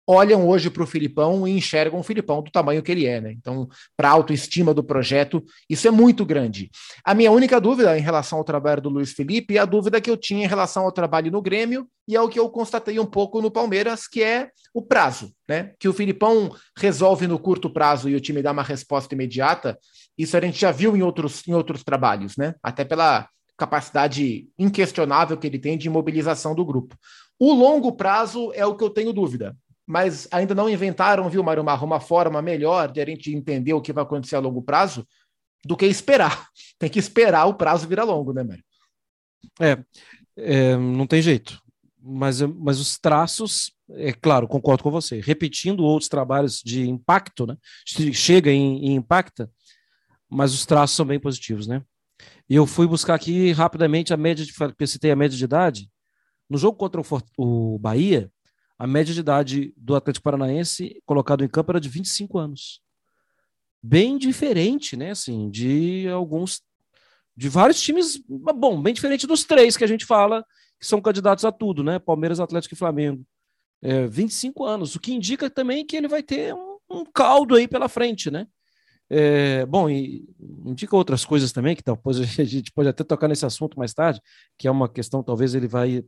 olham 0.08 0.48
hoje 0.48 0.70
para 0.70 0.84
o 0.84 0.88
Filipão 0.88 1.48
e 1.48 1.52
enxergam 1.52 2.00
o 2.00 2.04
Filipão 2.04 2.42
do 2.42 2.52
tamanho 2.52 2.84
que 2.84 2.92
ele 2.92 3.06
é, 3.06 3.22
né? 3.22 3.32
Então, 3.32 3.68
para 3.96 4.10
a 4.10 4.12
autoestima 4.12 4.74
do 4.74 4.84
projeto, 4.84 5.44
isso 5.70 5.88
é 5.88 5.92
muito 5.92 6.26
grande. 6.26 6.70
A 7.04 7.14
minha 7.14 7.32
única 7.32 7.60
dúvida 7.60 7.98
em 7.98 8.02
relação 8.02 8.38
ao 8.38 8.44
trabalho 8.44 8.82
do 8.82 8.90
Luiz 8.90 9.14
Felipe 9.14 9.58
é 9.58 9.62
a 9.62 9.66
dúvida 9.66 10.02
que 10.02 10.10
eu 10.10 10.18
tinha 10.18 10.44
em 10.44 10.48
relação 10.48 10.84
ao 10.84 10.92
trabalho 10.92 11.32
no 11.32 11.42
Grêmio 11.42 11.88
e 12.08 12.16
é 12.16 12.22
o 12.22 12.28
que 12.28 12.40
eu 12.40 12.50
constatei 12.50 13.00
um 13.00 13.06
pouco 13.06 13.42
no 13.42 13.50
Palmeiras, 13.50 14.08
que 14.08 14.22
é 14.22 14.50
o 14.74 14.82
prazo, 14.82 15.34
né? 15.48 15.72
Que 15.80 15.88
o 15.88 15.94
Filipão 15.94 16.54
resolve 16.78 17.28
no 17.28 17.40
curto 17.40 17.70
prazo 17.70 18.10
e 18.10 18.16
o 18.16 18.20
time 18.20 18.42
dá 18.42 18.52
uma 18.52 18.64
resposta 18.64 19.14
imediata. 19.14 19.78
Isso 20.18 20.36
a 20.36 20.42
gente 20.42 20.60
já 20.60 20.72
viu 20.72 20.98
em 20.98 21.02
outros, 21.02 21.48
em 21.48 21.54
outros 21.54 21.84
trabalhos, 21.84 22.36
né? 22.36 22.56
Até 22.62 22.84
pela 22.84 23.28
capacidade 23.58 24.48
inquestionável 24.58 25.38
que 25.38 25.48
ele 25.48 25.60
tem 25.60 25.78
de 25.78 25.90
mobilização 25.90 26.54
do 26.54 26.66
grupo. 26.66 26.98
O 27.40 27.54
longo 27.54 27.94
prazo 27.94 28.52
é 28.54 28.66
o 28.66 28.76
que 28.76 28.84
eu 28.84 28.90
tenho 28.90 29.14
dúvida 29.14 29.56
mas 29.94 30.28
ainda 30.32 30.56
não 30.56 30.68
inventaram, 30.68 31.30
viu, 31.30 31.44
Mário 31.44 31.64
Marro, 31.64 31.86
uma 31.86 32.00
forma 32.00 32.42
melhor 32.42 32.92
de 32.92 33.00
a 33.00 33.06
gente 33.06 33.32
entender 33.32 33.74
o 33.74 33.82
que 33.82 33.94
vai 33.94 34.04
acontecer 34.04 34.36
a 34.36 34.40
longo 34.40 34.60
prazo 34.60 35.08
do 35.64 35.78
que 35.78 35.86
esperar. 35.86 36.48
Tem 36.80 36.90
que 36.90 36.98
esperar 36.98 37.46
o 37.46 37.54
prazo 37.54 37.88
virar 37.88 38.04
longo, 38.04 38.34
né, 38.34 38.42
Mário? 38.42 38.64
É, 39.62 39.78
é 40.36 40.76
não 40.76 41.06
tem 41.06 41.22
jeito. 41.22 41.62
mas, 42.02 42.42
mas 42.42 42.80
os 42.80 42.98
traços, 42.98 43.72
é 43.92 44.12
claro, 44.12 44.48
concordo 44.48 44.82
com 44.82 44.90
você, 44.90 45.22
repetindo 45.22 45.84
outros 45.84 46.10
trabalhos 46.10 46.60
de 46.66 46.90
impacto, 46.90 47.46
né? 47.46 47.56
Chega 47.86 48.50
e 48.52 48.88
impacta, 48.88 49.48
mas 50.28 50.56
os 50.56 50.66
traços 50.66 50.96
são 50.96 51.06
bem 51.06 51.20
positivos, 51.20 51.68
né? 51.68 51.84
E 52.50 52.56
eu 52.56 52.66
fui 52.66 52.88
buscar 52.88 53.14
aqui 53.14 53.52
rapidamente 53.52 54.12
a 54.12 54.18
média 54.18 54.44
de, 54.44 54.52
porque 54.54 54.86
eu 54.86 54.88
citei 54.88 55.12
a 55.12 55.16
média 55.16 55.38
de 55.38 55.44
idade. 55.44 55.88
No 56.50 56.58
jogo 56.58 56.80
contra 56.80 57.00
o, 57.00 57.06
o 57.38 57.78
Bahia, 57.78 58.32
a 58.78 58.88
média 58.88 59.14
de 59.14 59.20
idade 59.20 59.74
do 59.78 59.96
Atlético 59.96 60.24
Paranaense 60.24 61.02
colocado 61.06 61.44
em 61.44 61.48
campo 61.48 61.72
era 61.72 61.80
de 61.80 61.90
25 61.90 62.38
anos. 62.38 62.82
Bem 63.82 64.18
diferente, 64.18 64.96
né? 64.96 65.12
Assim, 65.12 65.50
de 65.50 66.08
alguns. 66.10 66.62
De 67.36 67.50
vários 67.50 67.82
times, 67.82 68.22
bom, 68.28 68.82
bem 68.82 68.94
diferente 68.94 69.26
dos 69.26 69.44
três 69.44 69.76
que 69.76 69.84
a 69.84 69.88
gente 69.88 70.06
fala 70.06 70.46
que 70.80 70.86
são 70.86 71.02
candidatos 71.02 71.46
a 71.46 71.52
tudo, 71.52 71.84
né? 71.84 71.98
Palmeiras, 71.98 72.40
Atlético 72.40 72.76
e 72.76 72.78
Flamengo. 72.78 73.26
É, 73.82 74.06
25 74.08 74.64
anos, 74.66 74.96
o 74.96 75.00
que 75.00 75.14
indica 75.14 75.50
também 75.50 75.86
que 75.86 75.96
ele 75.96 76.08
vai 76.08 76.22
ter 76.22 76.54
um, 76.54 76.78
um 76.90 77.06
caldo 77.06 77.56
aí 77.56 77.68
pela 77.68 77.90
frente, 77.90 78.30
né? 78.30 78.48
É, 79.10 79.66
bom, 79.66 79.90
e 79.90 80.26
indica 80.66 80.96
outras 80.96 81.24
coisas 81.26 81.52
também, 81.52 81.76
que 81.76 81.84
depois 81.84 82.20
a 82.40 82.44
gente 82.44 82.72
pode 82.72 82.90
até 82.90 83.04
tocar 83.04 83.28
nesse 83.28 83.46
assunto 83.46 83.78
mais 83.78 83.94
tarde, 83.94 84.22
que 84.58 84.68
é 84.68 84.72
uma 84.72 84.90
questão, 84.90 85.24
talvez 85.24 85.56
ele 85.56 85.68
vai 85.68 86.04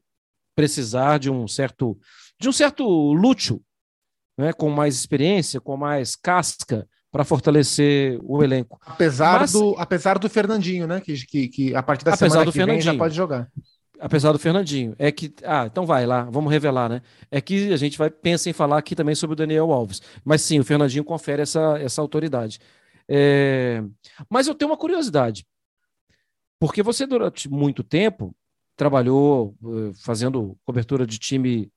precisar 0.56 1.20
de 1.20 1.30
um 1.30 1.48
certo 1.48 1.98
de 2.40 2.50
um 2.50 2.52
certo 2.52 2.86
lúcio, 3.14 3.62
né, 4.38 4.54
com 4.54 4.70
mais 4.70 4.96
experiência, 4.96 5.62
com 5.62 5.78
mais 5.78 6.16
casca 6.16 6.88
para 7.12 7.24
fortalecer 7.24 8.20
o 8.24 8.44
elenco. 8.44 8.78
Apesar, 8.86 9.40
Mas, 9.40 9.54
do, 9.54 9.74
apesar 9.78 10.20
do 10.20 10.30
Fernandinho, 10.30 10.86
né? 10.86 11.00
Que, 11.00 11.26
que, 11.26 11.48
que 11.48 11.76
a 11.76 11.82
partir 11.82 12.04
da 12.04 12.12
apesar 12.12 12.28
semana 12.30 12.46
do 12.46 12.52
que 12.52 12.58
Fernandinho, 12.58 12.84
vem 12.84 12.94
já 12.94 12.98
pode 12.98 13.16
jogar. 13.16 13.50
Apesar 14.00 14.34
do 14.34 14.40
Fernandinho. 14.40 14.94
É 15.00 15.10
que. 15.14 15.34
Ah, 15.46 15.66
então 15.66 15.86
vai 15.86 16.06
lá, 16.06 16.24
vamos 16.24 16.52
revelar, 16.52 16.90
né? 16.90 17.02
É 17.32 17.40
que 17.40 17.72
a 17.72 17.78
gente 17.78 17.98
vai 17.98 18.10
pensar 18.10 18.50
em 18.50 18.54
falar 18.54 18.78
aqui 18.78 18.96
também 18.96 19.16
sobre 19.16 19.34
o 19.34 19.38
Daniel 19.38 19.72
Alves. 19.72 20.02
Mas 20.26 20.42
sim, 20.42 20.60
o 20.60 20.66
Fernandinho 20.66 21.06
confere 21.06 21.42
essa, 21.42 21.78
essa 21.80 22.02
autoridade. 22.02 22.60
É... 23.08 23.82
Mas 24.30 24.48
eu 24.48 24.54
tenho 24.54 24.72
uma 24.72 24.78
curiosidade. 24.78 25.46
Porque 26.60 26.84
você, 26.84 27.08
durante 27.08 27.50
muito 27.50 27.82
tempo, 27.82 28.36
trabalhou 28.76 29.56
uh, 29.62 29.94
fazendo 30.04 30.58
cobertura 30.66 31.08
de 31.08 31.18
time 31.18 31.72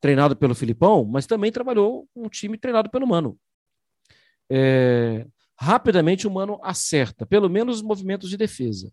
treinado 0.00 0.36
pelo 0.36 0.54
Filipão, 0.54 1.04
mas 1.04 1.26
também 1.26 1.52
trabalhou 1.52 2.08
um 2.14 2.28
time 2.28 2.56
treinado 2.56 2.90
pelo 2.90 3.06
Mano. 3.06 3.38
É, 4.50 5.26
rapidamente 5.58 6.26
o 6.26 6.30
Mano 6.30 6.58
acerta, 6.62 7.26
pelo 7.26 7.48
menos 7.48 7.76
os 7.76 7.82
movimentos 7.82 8.30
de 8.30 8.36
defesa. 8.36 8.92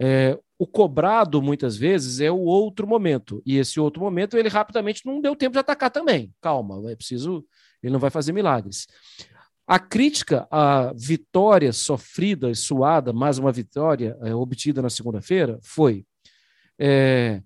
É, 0.00 0.38
o 0.58 0.66
cobrado, 0.66 1.42
muitas 1.42 1.76
vezes, 1.76 2.20
é 2.20 2.30
o 2.30 2.38
outro 2.38 2.86
momento. 2.86 3.42
E 3.44 3.56
esse 3.56 3.78
outro 3.78 4.02
momento, 4.02 4.36
ele 4.36 4.48
rapidamente 4.48 5.04
não 5.04 5.20
deu 5.20 5.36
tempo 5.36 5.52
de 5.52 5.58
atacar 5.58 5.90
também. 5.90 6.32
Calma, 6.40 6.90
é 6.90 6.96
preciso. 6.96 7.44
Ele 7.82 7.92
não 7.92 8.00
vai 8.00 8.10
fazer 8.10 8.32
milagres. 8.32 8.86
A 9.66 9.78
crítica 9.78 10.48
à 10.50 10.92
vitória 10.96 11.72
sofrida 11.72 12.50
e 12.50 12.54
suada, 12.54 13.12
mais 13.12 13.38
uma 13.38 13.52
vitória 13.52 14.16
é, 14.22 14.34
obtida 14.34 14.80
na 14.80 14.88
segunda-feira, 14.88 15.58
foi: 15.62 16.06
é, 16.78 17.42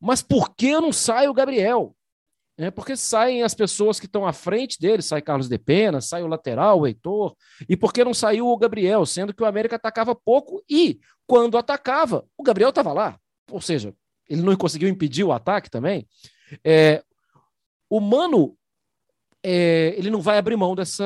mas 0.00 0.22
por 0.22 0.54
que 0.54 0.72
não 0.80 0.92
sai 0.92 1.28
o 1.28 1.34
Gabriel? 1.34 1.95
É 2.58 2.70
porque 2.70 2.96
saem 2.96 3.42
as 3.42 3.54
pessoas 3.54 4.00
que 4.00 4.06
estão 4.06 4.26
à 4.26 4.32
frente 4.32 4.80
dele, 4.80 5.02
sai 5.02 5.20
Carlos 5.20 5.48
de 5.48 5.58
Pena, 5.58 6.00
sai 6.00 6.22
o 6.22 6.26
lateral, 6.26 6.80
o 6.80 6.86
Heitor, 6.86 7.36
e 7.68 7.76
por 7.76 7.92
que 7.92 8.02
não 8.02 8.14
saiu 8.14 8.48
o 8.48 8.56
Gabriel, 8.56 9.04
sendo 9.04 9.34
que 9.34 9.42
o 9.42 9.46
América 9.46 9.76
atacava 9.76 10.14
pouco 10.14 10.64
e, 10.68 10.98
quando 11.26 11.58
atacava, 11.58 12.24
o 12.36 12.42
Gabriel 12.42 12.70
estava 12.70 12.94
lá. 12.94 13.18
Ou 13.50 13.60
seja, 13.60 13.94
ele 14.28 14.40
não 14.40 14.56
conseguiu 14.56 14.88
impedir 14.88 15.22
o 15.22 15.32
ataque 15.32 15.70
também. 15.70 16.08
É, 16.64 17.02
o 17.90 18.00
Mano, 18.00 18.56
é, 19.42 19.94
ele 19.96 20.10
não 20.10 20.20
vai 20.20 20.38
abrir 20.38 20.56
mão 20.56 20.74
dessa 20.74 21.04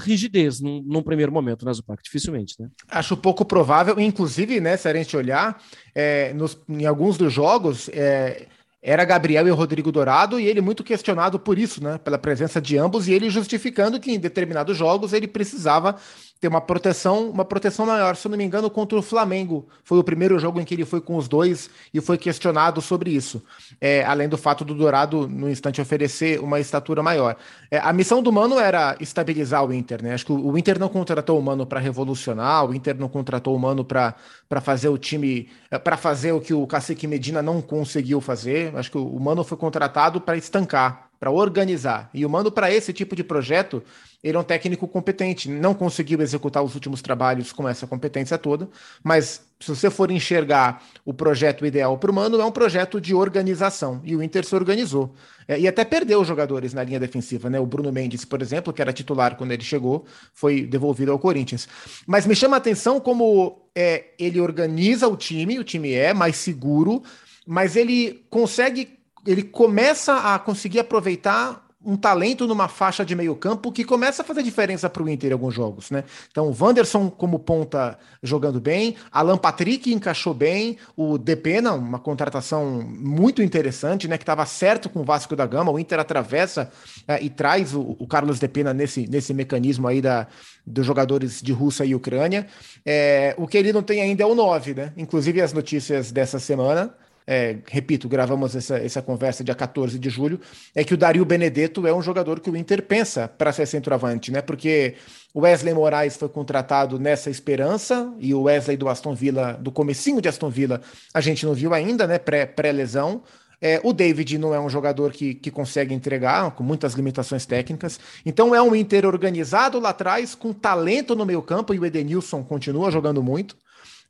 rigidez 0.00 0.60
num, 0.60 0.82
num 0.82 1.02
primeiro 1.02 1.30
momento, 1.30 1.64
né, 1.64 1.72
Zupac? 1.72 2.02
Dificilmente, 2.02 2.54
né? 2.58 2.68
Acho 2.88 3.16
pouco 3.16 3.44
provável, 3.44 4.00
inclusive, 4.00 4.60
né, 4.60 4.76
se 4.76 4.88
a 4.88 4.94
gente 4.94 5.16
olhar, 5.16 5.62
é, 5.94 6.32
nos, 6.32 6.58
em 6.68 6.86
alguns 6.86 7.16
dos 7.16 7.32
jogos, 7.32 7.88
é, 7.90 8.48
era 8.82 9.04
Gabriel 9.04 9.46
e 9.48 9.50
Rodrigo 9.50 9.90
Dourado, 9.90 10.38
e 10.38 10.46
ele 10.46 10.60
muito 10.60 10.84
questionado 10.84 11.38
por 11.38 11.58
isso, 11.58 11.82
né? 11.82 11.98
Pela 11.98 12.18
presença 12.18 12.60
de 12.60 12.76
ambos, 12.76 13.08
e 13.08 13.12
ele 13.12 13.30
justificando 13.30 13.98
que 13.98 14.12
em 14.12 14.18
determinados 14.18 14.76
jogos 14.76 15.12
ele 15.12 15.26
precisava 15.26 15.96
ter 16.40 16.48
uma 16.48 16.60
proteção, 16.60 17.30
uma 17.30 17.44
proteção 17.44 17.86
maior. 17.86 18.14
Se 18.16 18.26
eu 18.26 18.30
não 18.30 18.38
me 18.38 18.44
engano, 18.44 18.68
contra 18.68 18.98
o 18.98 19.02
Flamengo. 19.02 19.66
Foi 19.82 19.98
o 19.98 20.04
primeiro 20.04 20.38
jogo 20.38 20.60
em 20.60 20.64
que 20.64 20.74
ele 20.74 20.84
foi 20.84 21.00
com 21.00 21.16
os 21.16 21.28
dois 21.28 21.70
e 21.92 22.00
foi 22.00 22.18
questionado 22.18 22.80
sobre 22.82 23.10
isso. 23.10 23.42
É, 23.80 24.04
além 24.04 24.28
do 24.28 24.36
fato 24.36 24.64
do 24.64 24.74
Dourado, 24.74 25.26
no 25.28 25.48
instante, 25.48 25.80
oferecer 25.80 26.40
uma 26.40 26.60
estatura 26.60 27.02
maior. 27.02 27.36
É, 27.70 27.78
a 27.78 27.92
missão 27.92 28.22
do 28.22 28.32
Mano 28.32 28.58
era 28.58 28.96
estabilizar 29.00 29.64
o 29.64 29.72
Inter, 29.72 30.02
né? 30.02 30.12
Acho 30.12 30.26
que 30.26 30.32
o, 30.32 30.58
Inter 30.58 30.78
não 30.78 30.88
contratou 30.88 31.38
o 31.38 31.42
Mano 31.42 31.66
para 31.66 31.80
revolucionar, 31.80 32.66
o 32.66 32.74
Inter 32.74 32.96
não 32.98 33.08
contratou 33.08 33.56
o 33.56 33.58
Mano 33.58 33.84
para 33.84 34.14
fazer 34.60 34.88
o 34.88 34.98
time, 34.98 35.48
é, 35.70 35.78
para 35.78 35.96
fazer 35.96 36.32
o 36.32 36.40
que 36.40 36.52
o 36.52 36.66
Cacique 36.66 37.06
Medina 37.06 37.40
não 37.40 37.62
conseguiu 37.62 38.20
fazer. 38.20 38.76
Acho 38.76 38.90
que 38.90 38.98
o 38.98 39.18
Mano 39.18 39.42
foi 39.42 39.56
contratado 39.56 40.20
para 40.20 40.36
estancar, 40.36 41.05
para 41.18 41.30
organizar. 41.30 42.10
E 42.12 42.24
o 42.24 42.30
Mano, 42.30 42.50
para 42.50 42.72
esse 42.72 42.92
tipo 42.92 43.16
de 43.16 43.24
projeto, 43.24 43.82
ele 44.22 44.36
é 44.36 44.40
um 44.40 44.44
técnico 44.44 44.88
competente, 44.88 45.48
não 45.48 45.74
conseguiu 45.74 46.20
executar 46.20 46.62
os 46.62 46.74
últimos 46.74 47.00
trabalhos 47.00 47.52
com 47.52 47.68
essa 47.68 47.86
competência 47.86 48.36
toda, 48.36 48.68
mas 49.02 49.46
se 49.60 49.68
você 49.68 49.88
for 49.88 50.10
enxergar 50.10 50.82
o 51.04 51.14
projeto 51.14 51.64
ideal 51.64 51.96
para 51.96 52.10
o 52.10 52.14
Mano, 52.14 52.40
é 52.40 52.44
um 52.44 52.50
projeto 52.50 53.00
de 53.00 53.14
organização, 53.14 54.00
e 54.04 54.14
o 54.14 54.22
Inter 54.22 54.44
se 54.44 54.54
organizou. 54.54 55.14
É, 55.48 55.58
e 55.58 55.68
até 55.68 55.84
perdeu 55.84 56.24
jogadores 56.24 56.74
na 56.74 56.82
linha 56.82 56.98
defensiva, 56.98 57.48
né? 57.48 57.60
O 57.60 57.66
Bruno 57.66 57.92
Mendes, 57.92 58.24
por 58.24 58.42
exemplo, 58.42 58.72
que 58.72 58.82
era 58.82 58.92
titular 58.92 59.36
quando 59.36 59.52
ele 59.52 59.62
chegou, 59.62 60.04
foi 60.34 60.66
devolvido 60.66 61.12
ao 61.12 61.18
Corinthians. 61.18 61.68
Mas 62.06 62.26
me 62.26 62.34
chama 62.34 62.56
a 62.56 62.58
atenção 62.58 62.98
como 62.98 63.62
é, 63.74 64.06
ele 64.18 64.40
organiza 64.40 65.06
o 65.06 65.16
time, 65.16 65.58
o 65.58 65.64
time 65.64 65.92
é 65.92 66.12
mais 66.12 66.36
seguro, 66.36 67.02
mas 67.46 67.76
ele 67.76 68.26
consegue, 68.28 68.95
ele 69.26 69.42
começa 69.42 70.34
a 70.34 70.38
conseguir 70.38 70.80
aproveitar 70.80 71.66
um 71.86 71.96
talento 71.96 72.48
numa 72.48 72.66
faixa 72.66 73.04
de 73.04 73.14
meio 73.14 73.36
campo 73.36 73.70
que 73.70 73.84
começa 73.84 74.22
a 74.22 74.24
fazer 74.24 74.42
diferença 74.42 74.90
para 74.90 75.04
o 75.04 75.08
Inter 75.08 75.30
em 75.30 75.32
alguns 75.34 75.54
jogos, 75.54 75.88
né? 75.92 76.02
Então, 76.28 76.48
o 76.48 76.56
Wanderson 76.58 77.08
como 77.08 77.38
ponta 77.38 77.96
jogando 78.20 78.60
bem, 78.60 78.96
Alan 79.12 79.38
Patrick 79.38 79.92
encaixou 79.92 80.34
bem, 80.34 80.78
o 80.96 81.16
Depena, 81.16 81.72
uma 81.74 82.00
contratação 82.00 82.82
muito 82.82 83.40
interessante, 83.40 84.08
né? 84.08 84.18
Que 84.18 84.24
estava 84.24 84.44
certo 84.44 84.90
com 84.90 85.00
o 85.00 85.04
Vasco 85.04 85.36
da 85.36 85.46
Gama, 85.46 85.70
o 85.70 85.78
Inter 85.78 86.00
atravessa 86.00 86.72
é, 87.06 87.22
e 87.22 87.30
traz 87.30 87.72
o, 87.72 87.96
o 88.00 88.06
Carlos 88.08 88.40
Depena 88.40 88.74
nesse, 88.74 89.06
nesse 89.06 89.32
mecanismo 89.32 89.86
aí 89.86 90.02
da, 90.02 90.26
dos 90.66 90.84
jogadores 90.84 91.40
de 91.40 91.52
Rússia 91.52 91.84
e 91.84 91.94
Ucrânia. 91.94 92.48
É, 92.84 93.32
o 93.38 93.46
que 93.46 93.56
ele 93.56 93.72
não 93.72 93.82
tem 93.82 94.02
ainda 94.02 94.24
é 94.24 94.26
o 94.26 94.34
9, 94.34 94.74
né? 94.74 94.92
Inclusive 94.96 95.40
as 95.40 95.52
notícias 95.52 96.10
dessa 96.10 96.40
semana 96.40 96.92
é, 97.26 97.58
repito, 97.66 98.08
gravamos 98.08 98.54
essa, 98.54 98.78
essa 98.78 99.02
conversa 99.02 99.42
dia 99.42 99.54
14 99.54 99.98
de 99.98 100.08
julho, 100.08 100.40
é 100.74 100.84
que 100.84 100.94
o 100.94 100.96
Dario 100.96 101.24
Benedetto 101.24 101.86
é 101.86 101.92
um 101.92 102.00
jogador 102.00 102.38
que 102.38 102.48
o 102.48 102.56
Inter 102.56 102.82
pensa 102.82 103.26
para 103.26 103.52
ser 103.52 103.66
centroavante, 103.66 104.30
né? 104.30 104.40
Porque 104.40 104.94
o 105.34 105.40
Wesley 105.40 105.74
Moraes 105.74 106.16
foi 106.16 106.28
contratado 106.28 106.98
nessa 106.98 107.28
esperança 107.28 108.12
e 108.18 108.32
o 108.32 108.42
Wesley 108.42 108.76
do 108.76 108.88
Aston 108.88 109.14
Villa, 109.14 109.54
do 109.54 109.72
comecinho 109.72 110.20
de 110.20 110.28
Aston 110.28 110.50
Villa, 110.50 110.80
a 111.12 111.20
gente 111.20 111.44
não 111.44 111.54
viu 111.54 111.74
ainda, 111.74 112.06
né? 112.06 112.18
Pré-lesão. 112.18 113.18
Pré 113.18 113.46
é, 113.60 113.80
o 113.82 113.92
David 113.92 114.36
não 114.38 114.54
é 114.54 114.60
um 114.60 114.68
jogador 114.68 115.12
que, 115.12 115.34
que 115.34 115.50
consegue 115.50 115.94
entregar, 115.94 116.50
com 116.52 116.62
muitas 116.62 116.92
limitações 116.92 117.46
técnicas. 117.46 117.98
Então 118.24 118.54
é 118.54 118.60
um 118.60 118.74
Inter 118.74 119.06
organizado 119.06 119.80
lá 119.80 119.90
atrás, 119.90 120.34
com 120.34 120.52
talento 120.52 121.16
no 121.16 121.24
meio 121.24 121.42
campo, 121.42 121.72
e 121.72 121.78
o 121.78 121.84
Edenilson 121.84 122.44
continua 122.44 122.90
jogando 122.90 123.22
muito 123.22 123.56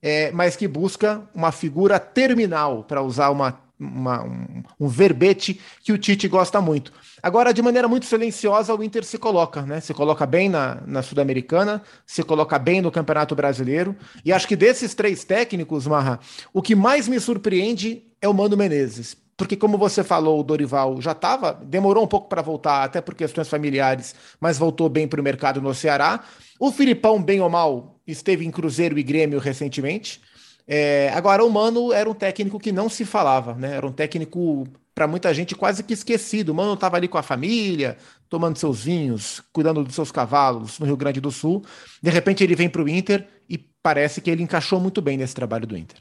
é, 0.02 0.30
mas 0.32 0.56
que 0.56 0.68
busca 0.68 1.22
uma 1.34 1.52
figura 1.52 1.98
terminal, 1.98 2.84
para 2.84 3.02
usar 3.02 3.30
uma, 3.30 3.58
uma, 3.78 4.24
um, 4.24 4.62
um, 4.80 4.88
verbete 4.88 5.60
que 5.82 5.92
o 5.92 5.98
Tite 5.98 6.28
gosta 6.28 6.60
muito. 6.60 6.92
Agora, 7.22 7.52
de 7.52 7.62
maneira 7.62 7.88
muito 7.88 8.06
silenciosa, 8.06 8.74
o 8.74 8.82
Inter 8.82 9.04
se 9.04 9.18
coloca, 9.18 9.62
né? 9.62 9.80
Se 9.80 9.92
coloca 9.92 10.24
bem 10.26 10.48
na, 10.48 10.80
na 10.86 11.02
Sul-Americana, 11.02 11.82
se 12.06 12.22
coloca 12.22 12.58
bem 12.58 12.80
no 12.80 12.90
Campeonato 12.90 13.34
Brasileiro. 13.34 13.96
E 14.24 14.32
acho 14.32 14.46
que 14.46 14.56
desses 14.56 14.94
três 14.94 15.24
técnicos, 15.24 15.86
Marra, 15.86 16.20
o 16.52 16.62
que 16.62 16.74
mais 16.74 17.08
me 17.08 17.18
surpreende 17.18 18.04
é 18.20 18.28
o 18.28 18.34
Mano 18.34 18.56
Menezes 18.56 19.16
porque 19.36 19.56
como 19.56 19.76
você 19.76 20.02
falou, 20.02 20.40
o 20.40 20.42
Dorival 20.42 21.00
já 21.00 21.12
estava, 21.12 21.52
demorou 21.52 22.02
um 22.02 22.06
pouco 22.06 22.28
para 22.28 22.40
voltar, 22.40 22.84
até 22.84 23.00
por 23.00 23.14
questões 23.14 23.48
familiares, 23.48 24.14
mas 24.40 24.56
voltou 24.56 24.88
bem 24.88 25.06
para 25.06 25.20
o 25.20 25.24
mercado 25.24 25.60
no 25.60 25.74
Ceará. 25.74 26.24
O 26.58 26.72
Filipão, 26.72 27.22
bem 27.22 27.40
ou 27.40 27.50
mal, 27.50 27.95
esteve 28.06 28.44
em 28.44 28.50
Cruzeiro 28.50 28.98
e 28.98 29.02
Grêmio 29.02 29.38
recentemente. 29.38 30.20
É, 30.66 31.10
agora, 31.14 31.44
o 31.44 31.50
Mano 31.50 31.92
era 31.92 32.10
um 32.10 32.14
técnico 32.14 32.58
que 32.58 32.72
não 32.72 32.88
se 32.88 33.04
falava, 33.04 33.54
né? 33.54 33.76
Era 33.76 33.86
um 33.86 33.92
técnico, 33.92 34.66
para 34.94 35.06
muita 35.06 35.32
gente, 35.32 35.54
quase 35.54 35.82
que 35.82 35.92
esquecido. 35.92 36.50
O 36.50 36.54
Mano 36.54 36.74
estava 36.74 36.96
ali 36.96 37.06
com 37.06 37.18
a 37.18 37.22
família, 37.22 37.96
tomando 38.28 38.58
seus 38.58 38.84
vinhos, 38.84 39.42
cuidando 39.52 39.84
dos 39.84 39.94
seus 39.94 40.10
cavalos 40.10 40.78
no 40.78 40.86
Rio 40.86 40.96
Grande 40.96 41.20
do 41.20 41.30
Sul. 41.30 41.64
De 42.02 42.10
repente, 42.10 42.42
ele 42.42 42.56
vem 42.56 42.68
para 42.68 42.82
o 42.82 42.88
Inter 42.88 43.26
e 43.48 43.58
parece 43.82 44.20
que 44.20 44.30
ele 44.30 44.42
encaixou 44.42 44.80
muito 44.80 45.00
bem 45.00 45.16
nesse 45.16 45.34
trabalho 45.34 45.66
do 45.66 45.76
Inter. 45.76 45.98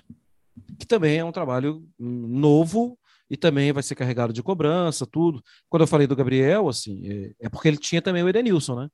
Que 0.79 0.88
também 0.88 1.17
é 1.17 1.25
um 1.25 1.31
trabalho 1.31 1.83
novo 2.00 2.97
e 3.29 3.35
também 3.35 3.71
vai 3.71 3.83
ser 3.83 3.95
carregado 3.95 4.33
de 4.33 4.43
cobrança, 4.43 5.05
tudo. 5.05 5.43
Quando 5.69 5.81
eu 5.81 5.88
falei 5.88 6.07
do 6.07 6.15
Gabriel, 6.15 6.67
assim, 6.67 7.07
é, 7.07 7.45
é 7.45 7.50
porque 7.50 7.67
ele 7.67 7.77
tinha 7.77 8.01
também 8.01 8.24
o 8.24 8.29
Edenilson, 8.29 8.75
né? 8.81 8.89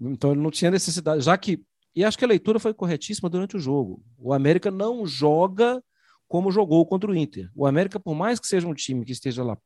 Então 0.00 0.32
ele 0.32 0.40
não 0.40 0.50
tinha 0.50 0.70
necessidade, 0.70 1.22
já 1.22 1.36
que. 1.36 1.62
E 1.96 2.04
acho 2.04 2.18
que 2.18 2.24
a 2.26 2.28
leitura 2.28 2.60
foi 2.60 2.74
corretíssima 2.74 3.30
durante 3.30 3.56
o 3.56 3.58
jogo. 3.58 4.04
O 4.18 4.34
América 4.34 4.70
não 4.70 5.06
joga 5.06 5.82
como 6.28 6.52
jogou 6.52 6.84
contra 6.84 7.10
o 7.10 7.16
Inter. 7.16 7.50
O 7.54 7.66
América, 7.66 7.98
por 7.98 8.14
mais 8.14 8.38
que 8.38 8.46
seja 8.46 8.68
um 8.68 8.74
time 8.74 9.02
que 9.02 9.12
esteja 9.12 9.42
lá 9.42 9.56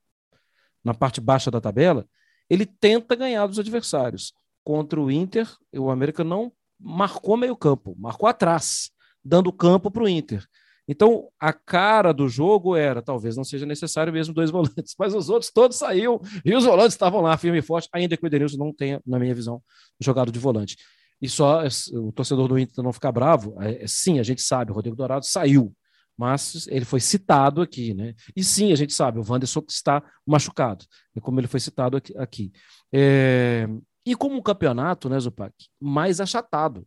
na 0.85 0.95
parte 0.95 1.21
baixa 1.21 1.51
da 1.51 1.61
tabela, 1.61 2.07
ele 2.49 2.65
tenta 2.65 3.17
ganhar 3.17 3.47
dos 3.49 3.59
adversários. 3.59 4.33
Contra 4.63 5.01
o 5.01 5.11
Inter, 5.11 5.51
o 5.75 5.91
América 5.91 6.23
não 6.23 6.53
marcou 6.79 7.37
meio 7.37 7.57
campo, 7.57 7.97
marcou 7.99 8.29
atrás, 8.29 8.91
dando 9.25 9.53
campo 9.53 9.91
para 9.91 10.05
o 10.05 10.09
Inter. 10.09 10.47
Então, 10.87 11.29
a 11.39 11.53
cara 11.53 12.13
do 12.13 12.29
jogo 12.29 12.77
era, 12.77 13.03
talvez 13.03 13.37
não 13.37 13.45
seja 13.45 13.67
necessário 13.67 14.13
mesmo 14.13 14.35
dois 14.35 14.51
volantes, 14.53 14.95
mas 14.99 15.15
os 15.15 15.29
outros 15.29 15.51
todos 15.51 15.77
saíram 15.77 16.21
e 16.45 16.55
os 16.55 16.65
volantes 16.65 16.95
estavam 16.95 17.21
lá 17.21 17.37
firme 17.37 17.59
e 17.59 17.63
forte, 17.63 17.89
ainda 17.93 18.17
que 18.17 18.25
o 18.25 18.27
Edenilson 18.27 18.57
não 18.57 18.73
tenha, 18.73 19.01
na 19.05 19.19
minha 19.19 19.35
visão, 19.35 19.63
jogado 20.01 20.31
de 20.31 20.39
volante. 20.39 20.77
E 21.21 21.29
só 21.29 21.63
o 21.93 22.13
torcedor 22.13 22.49
do 22.49 22.59
Inter 22.59 22.83
não 22.83 22.93
ficar 22.93 23.13
bravo, 23.13 23.55
é, 23.61 23.85
é, 23.85 23.87
sim, 23.87 24.19
a 24.19 24.23
gente 24.23 24.43
sabe, 24.43 24.71
o 24.71 24.75
Rodrigo 24.75 24.97
Dourado 24.97 25.27
saiu, 25.27 25.75
mas 26.17 26.67
ele 26.69 26.85
foi 26.85 27.01
citado 27.01 27.61
aqui, 27.61 27.95
né? 27.95 28.15
E 28.35 28.43
sim, 28.43 28.73
a 28.73 28.75
gente 28.75 28.93
sabe, 28.93 29.19
o 29.19 29.25
Wanderson 29.27 29.63
está 29.69 30.03
machucado, 30.27 30.85
como 31.21 31.41
ele 31.41 31.47
foi 31.47 31.61
citado 31.61 31.97
aqui. 31.97 32.17
aqui. 32.17 32.53
É... 32.93 33.69
E 34.05 34.17
como 34.17 34.37
um 34.37 34.43
campeonato, 34.43 35.09
né, 35.09 35.21
Zupac, 35.21 35.55
mais 35.79 36.21
achatado. 36.21 36.87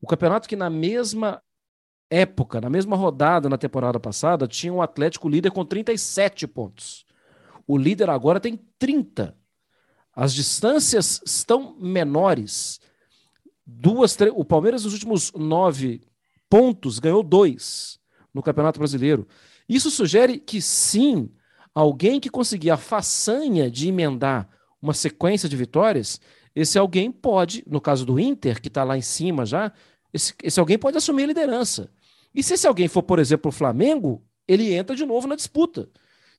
O 0.00 0.06
campeonato 0.06 0.48
que 0.48 0.56
na 0.56 0.68
mesma 0.68 1.42
época, 2.10 2.60
na 2.60 2.68
mesma 2.68 2.96
rodada 2.96 3.48
na 3.48 3.56
temporada 3.56 4.00
passada, 4.00 4.48
tinha 4.48 4.72
um 4.72 4.82
Atlético 4.82 5.28
líder 5.28 5.52
com 5.52 5.64
37 5.64 6.46
pontos. 6.46 7.06
O 7.66 7.78
líder 7.78 8.10
agora 8.10 8.40
tem 8.40 8.58
30. 8.78 9.36
As 10.12 10.34
distâncias 10.34 11.22
estão 11.24 11.76
menores. 11.78 12.80
Duas, 13.72 14.16
o 14.34 14.44
Palmeiras, 14.44 14.84
nos 14.84 14.92
últimos 14.92 15.32
nove 15.32 16.02
pontos, 16.48 16.98
ganhou 16.98 17.22
dois 17.22 18.00
no 18.34 18.42
Campeonato 18.42 18.78
Brasileiro. 18.78 19.26
Isso 19.68 19.90
sugere 19.90 20.38
que 20.38 20.60
sim, 20.60 21.30
alguém 21.72 22.18
que 22.18 22.28
conseguir 22.28 22.70
a 22.70 22.76
façanha 22.76 23.70
de 23.70 23.88
emendar 23.88 24.48
uma 24.82 24.92
sequência 24.92 25.48
de 25.48 25.56
vitórias, 25.56 26.20
esse 26.54 26.78
alguém 26.78 27.12
pode, 27.12 27.62
no 27.66 27.80
caso 27.80 28.04
do 28.04 28.18
Inter, 28.18 28.60
que 28.60 28.68
está 28.68 28.82
lá 28.82 28.98
em 28.98 29.02
cima 29.02 29.46
já, 29.46 29.72
esse, 30.12 30.34
esse 30.42 30.58
alguém 30.58 30.76
pode 30.76 30.96
assumir 30.96 31.22
a 31.24 31.28
liderança. 31.28 31.90
E 32.34 32.42
se 32.42 32.54
esse 32.54 32.66
alguém 32.66 32.88
for, 32.88 33.02
por 33.04 33.20
exemplo, 33.20 33.50
o 33.50 33.52
Flamengo, 33.52 34.24
ele 34.48 34.74
entra 34.74 34.96
de 34.96 35.06
novo 35.06 35.28
na 35.28 35.36
disputa. 35.36 35.88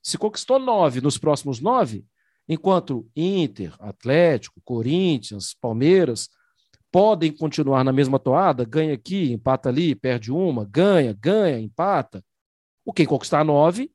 Se 0.02 0.18
conquistou 0.18 0.58
nove 0.58 1.00
nos 1.00 1.16
próximos 1.16 1.60
nove, 1.60 2.04
enquanto 2.46 3.08
Inter, 3.16 3.74
Atlético, 3.78 4.60
Corinthians, 4.62 5.54
Palmeiras 5.54 6.28
podem 6.92 7.32
continuar 7.32 7.82
na 7.82 7.92
mesma 7.92 8.18
toada, 8.18 8.64
ganha 8.64 8.92
aqui, 8.92 9.32
empata 9.32 9.70
ali, 9.70 9.94
perde 9.94 10.30
uma, 10.30 10.66
ganha, 10.66 11.16
ganha, 11.18 11.58
empata. 11.58 12.22
O 12.84 12.92
quem 12.92 13.06
conquistar 13.06 13.42
nove, 13.42 13.90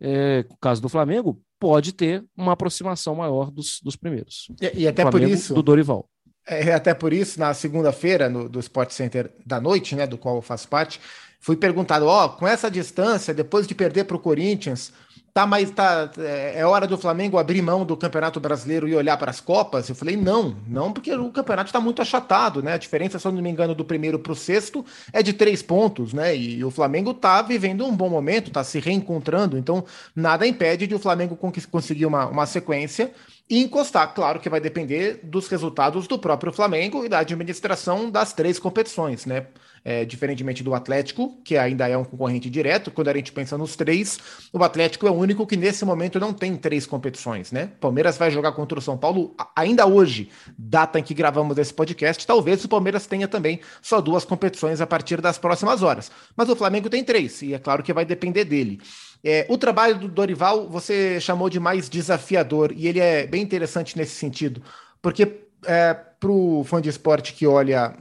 é, 0.00 0.42
no 0.48 0.56
caso 0.56 0.80
do 0.80 0.88
Flamengo, 0.88 1.40
pode 1.60 1.92
ter 1.92 2.24
uma 2.34 2.52
aproximação 2.52 3.14
maior 3.14 3.50
dos, 3.50 3.80
dos 3.82 3.94
primeiros. 3.94 4.48
E, 4.60 4.82
e 4.82 4.88
até 4.88 5.08
por 5.08 5.22
isso. 5.22 5.52
Do 5.52 5.62
Dorival. 5.62 6.08
É, 6.46 6.72
até 6.72 6.94
por 6.94 7.12
isso, 7.12 7.38
na 7.38 7.52
segunda-feira, 7.52 8.30
do 8.30 8.58
Sport 8.58 8.90
Center 8.90 9.30
da 9.44 9.60
noite, 9.60 9.94
né, 9.94 10.06
do 10.06 10.16
qual 10.16 10.36
eu 10.36 10.42
faço 10.42 10.66
parte, 10.66 10.98
fui 11.38 11.56
perguntado: 11.56 12.06
ó, 12.06 12.24
oh, 12.24 12.28
com 12.30 12.48
essa 12.48 12.70
distância, 12.70 13.34
depois 13.34 13.66
de 13.66 13.74
perder 13.74 14.04
para 14.04 14.16
o 14.16 14.20
Corinthians, 14.20 14.92
tá 15.38 15.46
mais 15.46 15.70
tá 15.70 16.10
é, 16.18 16.54
é 16.56 16.66
hora 16.66 16.84
do 16.84 16.98
Flamengo 16.98 17.38
abrir 17.38 17.62
mão 17.62 17.84
do 17.84 17.96
Campeonato 17.96 18.40
Brasileiro 18.40 18.88
e 18.88 18.94
olhar 18.94 19.16
para 19.16 19.30
as 19.30 19.40
Copas? 19.40 19.88
Eu 19.88 19.94
falei 19.94 20.16
não, 20.16 20.56
não 20.66 20.92
porque 20.92 21.14
o 21.14 21.30
campeonato 21.30 21.68
está 21.68 21.80
muito 21.80 22.02
achatado, 22.02 22.60
né? 22.60 22.72
A 22.72 22.78
diferença, 22.78 23.20
se 23.20 23.26
eu 23.26 23.30
não 23.30 23.40
me 23.40 23.48
engano, 23.48 23.72
do 23.72 23.84
primeiro 23.84 24.18
para 24.18 24.32
o 24.32 24.36
sexto 24.36 24.84
é 25.12 25.22
de 25.22 25.32
três 25.32 25.62
pontos, 25.62 26.12
né? 26.12 26.36
E 26.36 26.64
o 26.64 26.72
Flamengo 26.72 27.12
está 27.12 27.40
vivendo 27.40 27.86
um 27.86 27.94
bom 27.94 28.08
momento, 28.08 28.48
está 28.48 28.64
se 28.64 28.80
reencontrando, 28.80 29.56
então 29.56 29.84
nada 30.14 30.44
impede 30.44 30.88
de 30.88 30.94
o 30.96 30.98
Flamengo 30.98 31.38
conseguir 31.70 32.06
uma, 32.06 32.26
uma 32.26 32.46
sequência 32.46 33.12
e 33.48 33.62
encostar. 33.62 34.12
Claro 34.14 34.40
que 34.40 34.50
vai 34.50 34.60
depender 34.60 35.20
dos 35.22 35.46
resultados 35.46 36.08
do 36.08 36.18
próprio 36.18 36.52
Flamengo 36.52 37.04
e 37.04 37.08
da 37.08 37.20
administração 37.20 38.10
das 38.10 38.32
três 38.32 38.58
competições, 38.58 39.24
né? 39.24 39.46
É, 39.84 40.04
diferentemente 40.04 40.62
do 40.62 40.74
Atlético, 40.74 41.40
que 41.44 41.56
ainda 41.56 41.88
é 41.88 41.96
um 41.96 42.04
concorrente 42.04 42.50
direto, 42.50 42.90
quando 42.90 43.08
a 43.08 43.14
gente 43.14 43.32
pensa 43.32 43.56
nos 43.56 43.76
três, 43.76 44.18
o 44.52 44.62
Atlético 44.62 45.06
é 45.06 45.10
o 45.10 45.14
único 45.14 45.46
que 45.46 45.56
nesse 45.56 45.84
momento 45.84 46.18
não 46.20 46.32
tem 46.32 46.56
três 46.56 46.84
competições, 46.84 47.52
né? 47.52 47.70
Palmeiras 47.80 48.18
vai 48.18 48.30
jogar 48.30 48.52
contra 48.52 48.78
o 48.78 48.82
São 48.82 48.98
Paulo 48.98 49.34
ainda 49.54 49.86
hoje, 49.86 50.30
data 50.58 50.98
em 50.98 51.02
que 51.02 51.14
gravamos 51.14 51.56
esse 51.58 51.72
podcast. 51.72 52.26
Talvez 52.26 52.64
o 52.64 52.68
Palmeiras 52.68 53.06
tenha 53.06 53.28
também 53.28 53.60
só 53.80 54.00
duas 54.00 54.24
competições 54.24 54.80
a 54.80 54.86
partir 54.86 55.20
das 55.20 55.38
próximas 55.38 55.82
horas. 55.82 56.10
Mas 56.36 56.48
o 56.48 56.56
Flamengo 56.56 56.90
tem 56.90 57.04
três, 57.04 57.40
e 57.42 57.54
é 57.54 57.58
claro 57.58 57.82
que 57.82 57.92
vai 57.92 58.04
depender 58.04 58.44
dele. 58.44 58.80
É, 59.24 59.46
o 59.48 59.58
trabalho 59.58 59.98
do 59.98 60.08
Dorival 60.08 60.68
você 60.68 61.20
chamou 61.20 61.48
de 61.48 61.58
mais 61.58 61.88
desafiador, 61.88 62.72
e 62.76 62.86
ele 62.86 63.00
é 63.00 63.26
bem 63.26 63.42
interessante 63.42 63.96
nesse 63.96 64.14
sentido, 64.14 64.62
porque 65.00 65.40
é, 65.64 65.94
para 65.94 66.30
o 66.30 66.64
fã 66.64 66.80
de 66.80 66.88
esporte 66.88 67.32
que 67.32 67.46
olha 67.46 67.94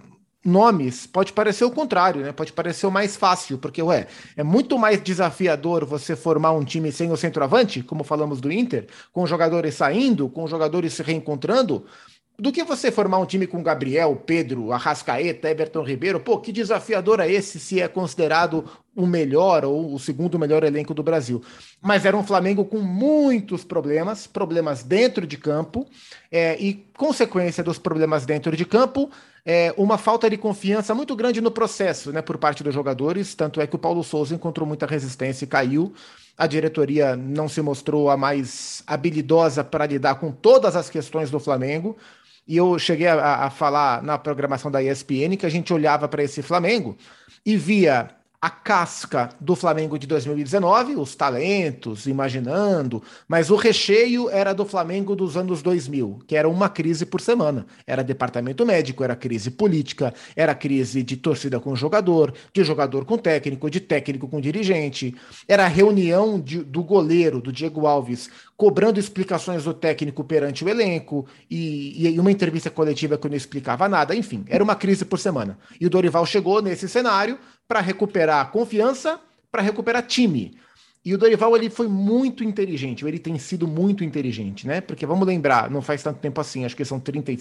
nomes, 0.47 1.05
pode 1.05 1.33
parecer 1.33 1.65
o 1.65 1.71
contrário, 1.71 2.21
né? 2.21 2.31
Pode 2.31 2.53
parecer 2.53 2.87
o 2.87 2.91
mais 2.91 3.17
fácil, 3.17 3.57
porque 3.57 3.81
ué, 3.83 4.07
é 4.37 4.43
muito 4.43 4.79
mais 4.79 5.01
desafiador 5.03 5.83
você 5.83 6.15
formar 6.15 6.53
um 6.53 6.63
time 6.63 6.89
sem 6.89 7.11
o 7.11 7.17
centroavante, 7.17 7.83
como 7.83 8.05
falamos 8.05 8.39
do 8.39 8.49
Inter, 8.49 8.87
com 9.11 9.27
jogadores 9.27 9.75
saindo, 9.75 10.29
com 10.29 10.47
jogadores 10.47 10.93
se 10.93 11.03
reencontrando, 11.03 11.85
do 12.39 12.51
que 12.51 12.63
você 12.63 12.91
formar 12.91 13.17
um 13.17 13.25
time 13.25 13.47
com 13.47 13.63
Gabriel, 13.63 14.15
Pedro, 14.15 14.71
Arrascaeta, 14.71 15.49
Everton 15.49 15.83
Ribeiro. 15.83 16.19
Pô, 16.19 16.39
que 16.39 16.51
desafiador 16.51 17.19
é 17.19 17.29
esse 17.29 17.59
se 17.59 17.81
é 17.81 17.87
considerado 17.87 18.63
o 18.95 19.07
melhor 19.07 19.65
ou 19.65 19.93
o 19.93 19.99
segundo 19.99 20.37
melhor 20.37 20.63
elenco 20.63 20.93
do 20.93 21.01
Brasil? 21.01 21.41
Mas 21.81 22.05
era 22.05 22.15
um 22.15 22.23
Flamengo 22.23 22.63
com 22.63 22.79
muitos 22.79 23.63
problemas, 23.63 24.27
problemas 24.27 24.83
dentro 24.83 25.25
de 25.25 25.35
campo, 25.35 25.87
é, 26.31 26.55
e 26.61 26.85
consequência 26.95 27.63
dos 27.63 27.79
problemas 27.79 28.23
dentro 28.23 28.55
de 28.55 28.65
campo, 28.65 29.09
é, 29.49 29.73
uma 29.77 29.97
falta 29.97 30.29
de 30.29 30.35
confiança 30.35 30.93
muito 30.93 31.15
grande 31.15 31.39
no 31.39 31.49
processo, 31.49 32.11
né, 32.11 32.21
por 32.21 32.37
parte 32.37 32.65
dos 32.65 32.73
jogadores. 32.73 33.33
Tanto 33.33 33.61
é 33.61 33.65
que 33.65 33.77
o 33.77 33.79
Paulo 33.79 34.03
Souza 34.03 34.35
encontrou 34.35 34.67
muita 34.67 34.85
resistência 34.85 35.45
e 35.45 35.47
caiu. 35.47 35.93
A 36.37 36.45
diretoria 36.45 37.15
não 37.15 37.47
se 37.47 37.61
mostrou 37.61 38.09
a 38.09 38.17
mais 38.17 38.83
habilidosa 38.85 39.63
para 39.63 39.85
lidar 39.85 40.15
com 40.15 40.33
todas 40.33 40.75
as 40.75 40.89
questões 40.89 41.31
do 41.31 41.39
Flamengo. 41.39 41.95
E 42.45 42.57
eu 42.57 42.77
cheguei 42.77 43.07
a, 43.07 43.45
a 43.45 43.49
falar 43.49 44.03
na 44.03 44.17
programação 44.17 44.69
da 44.69 44.83
ESPN 44.83 45.37
que 45.39 45.45
a 45.45 45.49
gente 45.49 45.73
olhava 45.73 46.09
para 46.09 46.23
esse 46.23 46.41
Flamengo 46.41 46.97
e 47.45 47.55
via 47.55 48.09
a 48.47 48.49
casca 48.49 49.31
do 49.41 49.57
Flamengo 49.57 49.99
de 49.99 50.07
2019, 50.07 50.95
os 50.95 51.15
talentos, 51.15 52.07
imaginando, 52.07 53.03
mas 53.27 53.49
o 53.49 53.57
recheio 53.57 54.29
era 54.29 54.53
do 54.53 54.63
Flamengo 54.63 55.17
dos 55.17 55.35
anos 55.35 55.61
2000, 55.61 56.19
que 56.25 56.33
era 56.33 56.47
uma 56.47 56.69
crise 56.69 57.05
por 57.05 57.19
semana. 57.19 57.65
Era 57.85 58.05
departamento 58.05 58.65
médico, 58.65 59.03
era 59.03 59.17
crise 59.17 59.51
política, 59.51 60.13
era 60.33 60.55
crise 60.55 61.03
de 61.03 61.17
torcida 61.17 61.59
com 61.59 61.75
jogador, 61.75 62.33
de 62.53 62.63
jogador 62.63 63.03
com 63.03 63.17
técnico, 63.17 63.69
de 63.69 63.81
técnico 63.81 64.29
com 64.29 64.39
dirigente. 64.39 65.13
Era 65.45 65.67
reunião 65.67 66.39
de, 66.39 66.63
do 66.63 66.81
goleiro, 66.81 67.41
do 67.41 67.51
Diego 67.51 67.85
Alves, 67.85 68.29
cobrando 68.55 68.97
explicações 68.97 69.65
do 69.65 69.73
técnico 69.73 70.23
perante 70.23 70.63
o 70.63 70.69
elenco 70.69 71.27
e, 71.51 72.07
e 72.07 72.17
uma 72.17 72.31
entrevista 72.31 72.69
coletiva 72.69 73.17
que 73.17 73.27
não 73.27 73.35
explicava 73.35 73.89
nada. 73.89 74.15
Enfim, 74.15 74.45
era 74.47 74.63
uma 74.63 74.75
crise 74.75 75.03
por 75.03 75.19
semana. 75.19 75.59
E 75.81 75.85
o 75.85 75.89
Dorival 75.89 76.25
chegou 76.25 76.61
nesse 76.61 76.87
cenário 76.87 77.37
para 77.67 77.81
recuperar 77.81 78.51
confiança, 78.51 79.19
para 79.51 79.61
recuperar 79.61 80.05
time. 80.05 80.57
E 81.03 81.13
o 81.13 81.17
Dorival 81.17 81.55
ele 81.55 81.69
foi 81.69 81.87
muito 81.87 82.43
inteligente, 82.43 83.05
ele 83.05 83.19
tem 83.19 83.37
sido 83.39 83.67
muito 83.67 84.03
inteligente, 84.03 84.67
né? 84.67 84.81
Porque 84.81 85.05
vamos 85.05 85.25
lembrar, 85.25 85.69
não 85.69 85.81
faz 85.81 86.03
tanto 86.03 86.19
tempo 86.19 86.41
assim, 86.41 86.65
acho 86.65 86.75
que 86.75 86.83
são 86.83 86.99
30, 86.99 87.31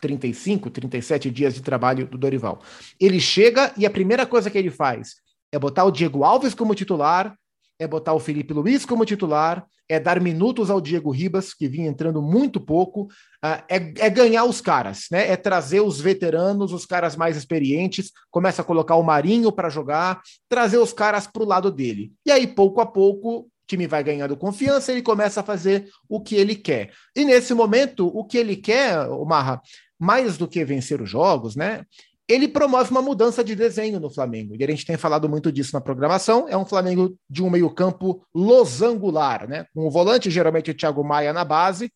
35, 0.00 0.70
37 0.70 1.30
dias 1.30 1.54
de 1.54 1.62
trabalho 1.62 2.06
do 2.06 2.18
Dorival. 2.18 2.60
Ele 3.00 3.20
chega 3.20 3.72
e 3.76 3.86
a 3.86 3.90
primeira 3.90 4.26
coisa 4.26 4.50
que 4.50 4.58
ele 4.58 4.70
faz 4.70 5.16
é 5.52 5.58
botar 5.58 5.84
o 5.84 5.90
Diego 5.90 6.24
Alves 6.24 6.54
como 6.54 6.74
titular, 6.74 7.36
é 7.84 7.88
botar 7.88 8.12
o 8.14 8.20
Felipe 8.20 8.52
Luiz 8.52 8.84
como 8.84 9.04
titular, 9.04 9.64
é 9.88 10.00
dar 10.00 10.20
minutos 10.20 10.70
ao 10.70 10.80
Diego 10.80 11.10
Ribas, 11.10 11.52
que 11.52 11.68
vinha 11.68 11.88
entrando 11.88 12.22
muito 12.22 12.60
pouco, 12.60 13.02
uh, 13.02 13.62
é, 13.68 13.76
é, 13.98 14.10
ganhar 14.10 14.44
os 14.44 14.60
caras, 14.60 15.06
né? 15.10 15.30
É 15.30 15.36
trazer 15.36 15.80
os 15.80 16.00
veteranos, 16.00 16.72
os 16.72 16.86
caras 16.86 17.16
mais 17.16 17.36
experientes, 17.36 18.10
começa 18.30 18.62
a 18.62 18.64
colocar 18.64 18.96
o 18.96 19.02
Marinho 19.02 19.52
para 19.52 19.68
jogar, 19.68 20.20
trazer 20.48 20.78
os 20.78 20.92
caras 20.92 21.26
para 21.26 21.42
o 21.42 21.46
lado 21.46 21.70
dele. 21.70 22.12
E 22.24 22.32
aí, 22.32 22.46
pouco 22.46 22.80
a 22.80 22.86
pouco, 22.86 23.40
o 23.40 23.48
time 23.66 23.86
vai 23.86 24.02
ganhando 24.02 24.36
confiança, 24.36 24.90
ele 24.90 25.02
começa 25.02 25.40
a 25.40 25.44
fazer 25.44 25.88
o 26.08 26.20
que 26.20 26.34
ele 26.34 26.54
quer. 26.54 26.90
E 27.14 27.24
nesse 27.24 27.52
momento, 27.54 28.06
o 28.06 28.24
que 28.24 28.38
ele 28.38 28.56
quer, 28.56 29.06
o 29.08 29.24
Marra, 29.24 29.60
mais 29.98 30.36
do 30.36 30.48
que 30.48 30.64
vencer 30.64 31.00
os 31.00 31.08
jogos, 31.08 31.54
né? 31.56 31.84
Ele 32.28 32.48
promove 32.48 32.90
uma 32.90 33.02
mudança 33.02 33.44
de 33.44 33.54
desenho 33.54 34.00
no 34.00 34.10
Flamengo. 34.10 34.54
E 34.58 34.64
a 34.64 34.66
gente 34.66 34.86
tem 34.86 34.96
falado 34.96 35.28
muito 35.28 35.52
disso 35.52 35.74
na 35.74 35.80
programação. 35.80 36.46
É 36.48 36.56
um 36.56 36.64
Flamengo 36.64 37.16
de 37.28 37.42
um 37.42 37.50
meio-campo 37.50 38.24
losangular, 38.34 39.46
né? 39.48 39.66
Com 39.74 39.86
o 39.86 39.90
volante, 39.90 40.30
geralmente 40.30 40.70
o 40.70 40.74
Thiago 40.74 41.04
Maia 41.04 41.32
na 41.32 41.44
base, 41.44 41.92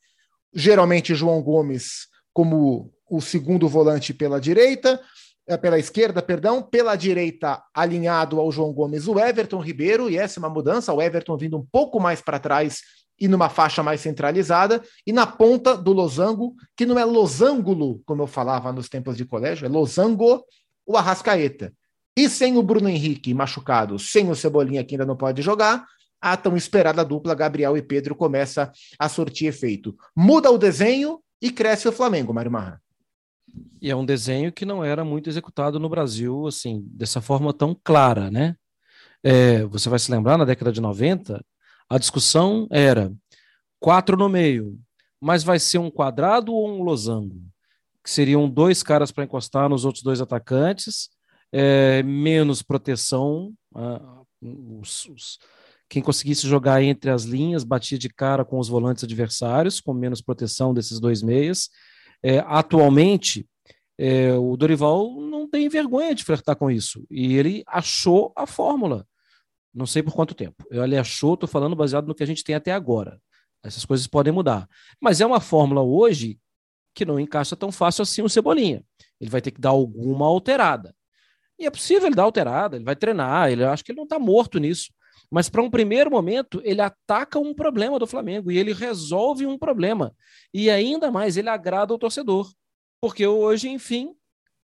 geralmente 0.53 1.14
João 1.14 1.43
Gomes 1.43 2.09
como 2.33 2.93
o 3.11 3.21
segundo 3.21 3.67
volante 3.67 4.12
pela 4.12 4.41
direita, 4.41 5.01
eh, 5.47 5.57
pela 5.57 5.79
esquerda, 5.79 6.23
perdão, 6.23 6.62
pela 6.62 6.95
direita 6.95 7.62
alinhado 7.75 8.38
ao 8.38 8.53
João 8.53 8.73
Gomes 8.73 9.09
o 9.09 9.19
Everton 9.19 9.61
Ribeiro, 9.61 10.11
e 10.11 10.17
essa 10.17 10.38
é 10.38 10.41
uma 10.41 10.51
mudança, 10.51 10.93
o 10.93 11.01
Everton 11.01 11.37
vindo 11.37 11.57
um 11.57 11.67
pouco 11.73 11.99
mais 11.99 12.21
para 12.21 12.38
trás 12.38 12.83
e 13.20 13.26
numa 13.26 13.48
faixa 13.48 13.83
mais 13.83 14.00
centralizada, 14.00 14.83
e 15.07 15.12
na 15.12 15.26
ponta 15.26 15.76
do 15.76 15.92
losango, 15.92 16.54
que 16.76 16.87
não 16.87 16.98
é 16.98 17.04
losangulo, 17.04 18.00
como 18.07 18.22
eu 18.22 18.26
falava 18.26 18.72
nos 18.72 18.88
tempos 18.88 19.16
de 19.16 19.24
colégio, 19.24 19.66
é 19.66 19.68
losango, 19.68 20.44
o 20.87 20.96
Arrascaeta. 20.96 21.72
E 22.16 22.28
sem 22.28 22.57
o 22.57 22.62
Bruno 22.62 22.88
Henrique 22.88 23.35
machucado, 23.35 23.98
sem 23.98 24.31
o 24.31 24.35
Cebolinha 24.35 24.85
que 24.85 24.94
ainda 24.94 25.07
não 25.07 25.16
pode 25.16 25.42
jogar, 25.42 25.85
a 26.20 26.37
tão 26.37 26.57
esperada 26.57 27.04
dupla 27.04 27.35
Gabriel 27.35 27.76
e 27.76 27.83
Pedro 27.83 28.14
começa 28.14 28.72
a 28.98 29.09
sortir 29.09 29.46
efeito. 29.46 29.96
Muda 30.16 30.50
o 30.50 30.59
desenho 30.59 31.20
e 31.40 31.50
cresce 31.50 31.88
o 31.88 31.92
Flamengo, 31.92 32.35
Mário 32.35 32.50
Marra. 32.50 32.83
E 33.81 33.90
é 33.90 33.96
um 33.96 34.04
desenho 34.04 34.52
que 34.52 34.66
não 34.66 34.85
era 34.85 35.04
muito 35.04 35.31
executado 35.31 35.78
no 35.78 35.88
Brasil, 35.88 36.46
assim, 36.46 36.85
dessa 36.90 37.20
forma 37.20 37.52
tão 37.52 37.78
clara, 37.83 38.31
né? 38.31 38.57
É, 39.22 39.64
você 39.64 39.88
vai 39.88 39.98
se 39.98 40.11
lembrar, 40.11 40.37
na 40.37 40.44
década 40.44 40.72
de 40.72 40.81
90, 40.81 41.40
a 41.88 41.98
discussão 41.98 42.66
era 42.70 43.12
quatro 43.81 44.16
no 44.16 44.29
meio, 44.29 44.79
mas 45.20 45.42
vai 45.42 45.59
ser 45.59 45.79
um 45.79 45.90
quadrado 45.90 46.53
ou 46.53 46.68
um 46.68 46.83
losango? 46.83 47.40
Que 48.03 48.11
seriam 48.11 48.48
dois 48.48 48.83
caras 48.83 49.11
para 49.11 49.24
encostar 49.24 49.68
nos 49.68 49.85
outros 49.85 50.03
dois 50.03 50.20
atacantes, 50.20 51.09
é, 51.53 52.03
menos 52.03 52.62
proteção. 52.62 53.53
Ah, 53.74 54.22
os, 54.40 55.07
os, 55.07 55.38
quem 55.88 56.03
conseguisse 56.03 56.46
jogar 56.46 56.83
entre 56.83 57.11
as 57.11 57.24
linhas 57.24 57.64
batia 57.64 57.98
de 57.98 58.09
cara 58.09 58.44
com 58.44 58.59
os 58.59 58.68
volantes 58.68 59.05
adversários, 59.05 59.81
com 59.81 59.92
menos 59.92 60.20
proteção 60.20 60.74
desses 60.74 61.01
dois 61.01 61.22
meias. 61.22 61.70
É, 62.22 62.38
atualmente, 62.46 63.46
é, 63.96 64.33
o 64.35 64.57
Dorival 64.57 65.20
não 65.20 65.48
tem 65.48 65.68
vergonha 65.68 66.14
de 66.14 66.24
flertar 66.24 66.57
com 66.57 66.70
isso. 66.70 67.05
E 67.11 67.37
ele 67.37 67.64
achou 67.66 68.33
a 68.37 68.46
fórmula. 68.46 69.07
Não 69.79 69.87
sei 69.87 70.03
por 70.03 70.12
quanto 70.12 70.35
tempo. 70.35 70.67
Ele 70.73 70.99
achou, 70.99 71.35
estou 71.35 71.49
falando 71.49 71.77
baseado 71.77 72.09
no 72.09 72.14
que 72.14 72.25
a 72.25 72.27
gente 72.27 72.43
tem 72.43 72.57
até 72.57 72.73
agora. 72.73 73.23
Essas 73.62 73.85
coisas 73.85 74.09
podem 74.09 74.33
mudar. 74.33 74.69
Mas 75.01 75.21
é 75.21 75.27
uma 75.27 75.38
fórmula 75.38 75.83
hoje 75.83 76.37
que 76.93 77.05
não 77.05 77.21
encaixa 77.21 77.55
tão 77.55 77.71
fácil 77.71 78.03
assim 78.03 78.21
o 78.21 78.29
Cebolinha. 78.29 78.85
Ele 79.21 79.31
vai 79.31 79.41
ter 79.41 79.53
que 79.53 79.61
dar 79.61 79.69
alguma 79.69 80.27
alterada. 80.27 80.93
E 81.57 81.64
é 81.64 81.71
possível 81.71 82.09
ele 82.09 82.17
dar 82.17 82.25
alterada, 82.25 82.75
ele 82.77 82.85
vai 82.85 82.97
treinar, 82.97 83.53
ele 83.53 83.62
acho 83.62 83.85
que 83.85 83.93
ele 83.93 83.99
não 83.99 84.05
está 84.05 84.19
morto 84.19 84.59
nisso. 84.59 84.93
Mas 85.31 85.49
para 85.49 85.62
um 85.62 85.71
primeiro 85.71 86.11
momento, 86.11 86.61
ele 86.64 86.81
ataca 86.81 87.38
um 87.38 87.55
problema 87.55 88.01
do 88.01 88.07
Flamengo 88.07 88.51
e 88.51 88.59
ele 88.59 88.73
resolve 88.73 89.47
um 89.47 89.57
problema. 89.57 90.12
E 90.53 90.71
ainda 90.71 91.09
mais, 91.12 91.37
ele 91.37 91.49
agrada 91.49 91.95
o 91.95 91.99
torcedor. 91.99 92.51
Porque 93.01 93.25
hoje, 93.25 93.69
enfim, 93.69 94.12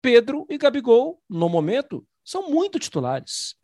Pedro 0.03 0.45
e 0.51 0.59
Gabigol, 0.59 1.23
no 1.31 1.49
momento, 1.49 2.05
são 2.25 2.51
muito 2.51 2.81
titulares. 2.81 3.55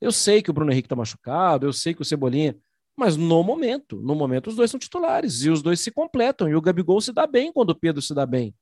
Eu 0.00 0.12
sei 0.12 0.42
que 0.42 0.50
o 0.50 0.52
Bruno 0.52 0.70
Henrique 0.70 0.86
está 0.86 0.96
machucado, 0.96 1.66
eu 1.66 1.72
sei 1.72 1.94
que 1.94 2.02
o 2.02 2.04
Cebolinha. 2.04 2.56
Mas 2.96 3.16
no 3.16 3.42
momento, 3.42 4.00
no 4.00 4.14
momento, 4.14 4.48
os 4.48 4.56
dois 4.56 4.70
são 4.70 4.80
titulares 4.80 5.42
e 5.42 5.50
os 5.50 5.62
dois 5.62 5.80
se 5.80 5.90
completam. 5.90 6.48
E 6.48 6.54
o 6.54 6.60
Gabigol 6.60 7.00
se 7.00 7.12
dá 7.12 7.26
bem 7.26 7.52
quando 7.52 7.70
o 7.70 7.74
Pedro 7.74 8.00
se 8.00 8.14
dá 8.14 8.24
bem. 8.24 8.54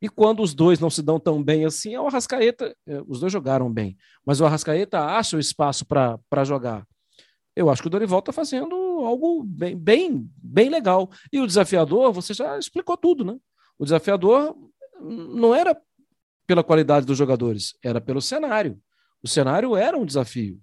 E 0.00 0.08
quando 0.08 0.42
os 0.42 0.52
dois 0.54 0.80
não 0.80 0.90
se 0.90 1.02
dão 1.02 1.18
tão 1.18 1.42
bem 1.42 1.64
assim, 1.64 1.94
é 1.94 2.00
o 2.00 2.06
Arrascaeta. 2.06 2.76
É, 2.86 3.02
os 3.06 3.20
dois 3.20 3.32
jogaram 3.32 3.72
bem, 3.72 3.96
mas 4.26 4.40
o 4.40 4.44
Arrascaeta 4.44 5.00
acha 5.00 5.36
o 5.36 5.40
espaço 5.40 5.84
para 5.84 6.44
jogar. 6.44 6.86
Eu 7.54 7.70
acho 7.70 7.82
que 7.82 7.88
o 7.88 7.90
Dorival 7.90 8.20
está 8.20 8.32
fazendo 8.32 8.74
algo 9.04 9.44
bem, 9.44 9.76
bem, 9.76 10.28
bem 10.36 10.68
legal. 10.70 11.10
E 11.32 11.38
o 11.40 11.46
desafiador, 11.46 12.12
você 12.12 12.34
já 12.34 12.58
explicou 12.58 12.96
tudo, 12.96 13.24
né? 13.24 13.36
O 13.78 13.84
desafiador 13.84 14.56
não 15.00 15.54
era 15.54 15.76
pela 16.46 16.64
qualidade 16.64 17.06
dos 17.06 17.18
jogadores, 17.18 17.76
era 17.82 18.00
pelo 18.00 18.20
cenário. 18.20 18.80
O 19.22 19.28
cenário 19.28 19.76
era 19.76 19.96
um 19.96 20.04
desafio. 20.04 20.58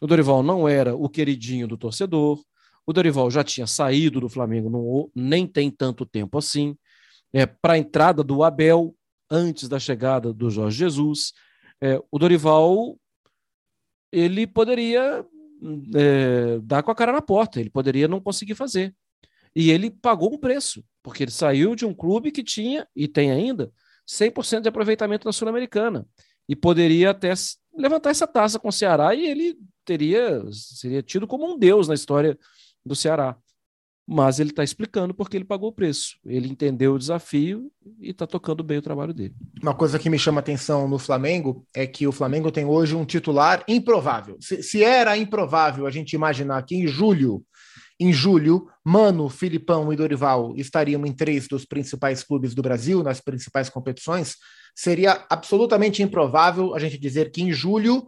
O 0.00 0.06
Dorival 0.06 0.42
não 0.42 0.68
era 0.68 0.94
o 0.94 1.08
queridinho 1.08 1.66
do 1.66 1.76
torcedor. 1.76 2.42
O 2.86 2.92
Dorival 2.92 3.30
já 3.30 3.42
tinha 3.42 3.66
saído 3.66 4.20
do 4.20 4.28
Flamengo, 4.28 4.70
não, 4.70 5.10
nem 5.14 5.46
tem 5.46 5.70
tanto 5.70 6.06
tempo 6.06 6.38
assim. 6.38 6.76
É, 7.32 7.46
Para 7.46 7.74
a 7.74 7.78
entrada 7.78 8.22
do 8.22 8.42
Abel, 8.44 8.94
antes 9.30 9.68
da 9.68 9.78
chegada 9.78 10.32
do 10.32 10.50
Jorge 10.50 10.78
Jesus, 10.78 11.32
é, 11.80 12.00
o 12.10 12.18
Dorival 12.18 12.98
ele 14.12 14.46
poderia 14.46 15.26
é, 15.94 16.58
dar 16.62 16.82
com 16.82 16.90
a 16.90 16.94
cara 16.94 17.12
na 17.12 17.20
porta, 17.20 17.60
ele 17.60 17.70
poderia 17.70 18.06
não 18.06 18.20
conseguir 18.20 18.54
fazer. 18.54 18.94
E 19.54 19.70
ele 19.70 19.90
pagou 19.90 20.32
um 20.32 20.38
preço, 20.38 20.84
porque 21.02 21.24
ele 21.24 21.30
saiu 21.30 21.74
de 21.74 21.86
um 21.86 21.94
clube 21.94 22.30
que 22.30 22.44
tinha, 22.44 22.86
e 22.94 23.08
tem 23.08 23.30
ainda, 23.30 23.72
100% 24.06 24.60
de 24.60 24.68
aproveitamento 24.68 25.26
na 25.26 25.32
Sul-Americana. 25.32 26.06
E 26.48 26.54
poderia 26.54 27.10
até 27.10 27.32
levantar 27.76 28.10
essa 28.10 28.26
taça 28.26 28.58
com 28.58 28.68
o 28.68 28.72
Ceará 28.72 29.14
e 29.14 29.26
ele 29.26 29.58
teria 29.86 30.42
seria 30.50 31.02
tido 31.02 31.26
como 31.26 31.46
um 31.50 31.58
deus 31.58 31.88
na 31.88 31.94
história 31.94 32.38
do 32.84 32.94
Ceará. 32.94 33.36
Mas 34.08 34.38
ele 34.38 34.50
está 34.50 34.62
explicando 34.62 35.12
porque 35.12 35.36
ele 35.36 35.44
pagou 35.44 35.70
o 35.70 35.72
preço. 35.72 36.16
Ele 36.24 36.48
entendeu 36.48 36.94
o 36.94 36.98
desafio 36.98 37.72
e 38.00 38.10
está 38.10 38.24
tocando 38.24 38.62
bem 38.62 38.78
o 38.78 38.82
trabalho 38.82 39.12
dele. 39.12 39.34
Uma 39.60 39.74
coisa 39.74 39.98
que 39.98 40.08
me 40.08 40.18
chama 40.18 40.38
atenção 40.38 40.86
no 40.86 40.96
Flamengo 40.96 41.66
é 41.74 41.88
que 41.88 42.06
o 42.06 42.12
Flamengo 42.12 42.52
tem 42.52 42.64
hoje 42.64 42.94
um 42.94 43.04
titular 43.04 43.64
improvável. 43.66 44.36
Se, 44.40 44.62
se 44.62 44.84
era 44.84 45.16
improvável 45.16 45.86
a 45.86 45.90
gente 45.90 46.12
imaginar 46.12 46.62
que 46.62 46.76
em 46.76 46.86
julho, 46.86 47.44
em 47.98 48.12
julho, 48.12 48.68
Mano, 48.84 49.28
Filipão 49.28 49.92
e 49.92 49.96
Dorival 49.96 50.54
estariam 50.54 51.04
em 51.04 51.12
três 51.12 51.48
dos 51.48 51.64
principais 51.64 52.22
clubes 52.22 52.54
do 52.54 52.62
Brasil, 52.62 53.02
nas 53.02 53.20
principais 53.20 53.68
competições, 53.68 54.36
seria 54.72 55.24
absolutamente 55.28 56.00
improvável 56.00 56.74
a 56.74 56.78
gente 56.78 56.96
dizer 56.96 57.32
que 57.32 57.42
em 57.42 57.52
julho 57.52 58.06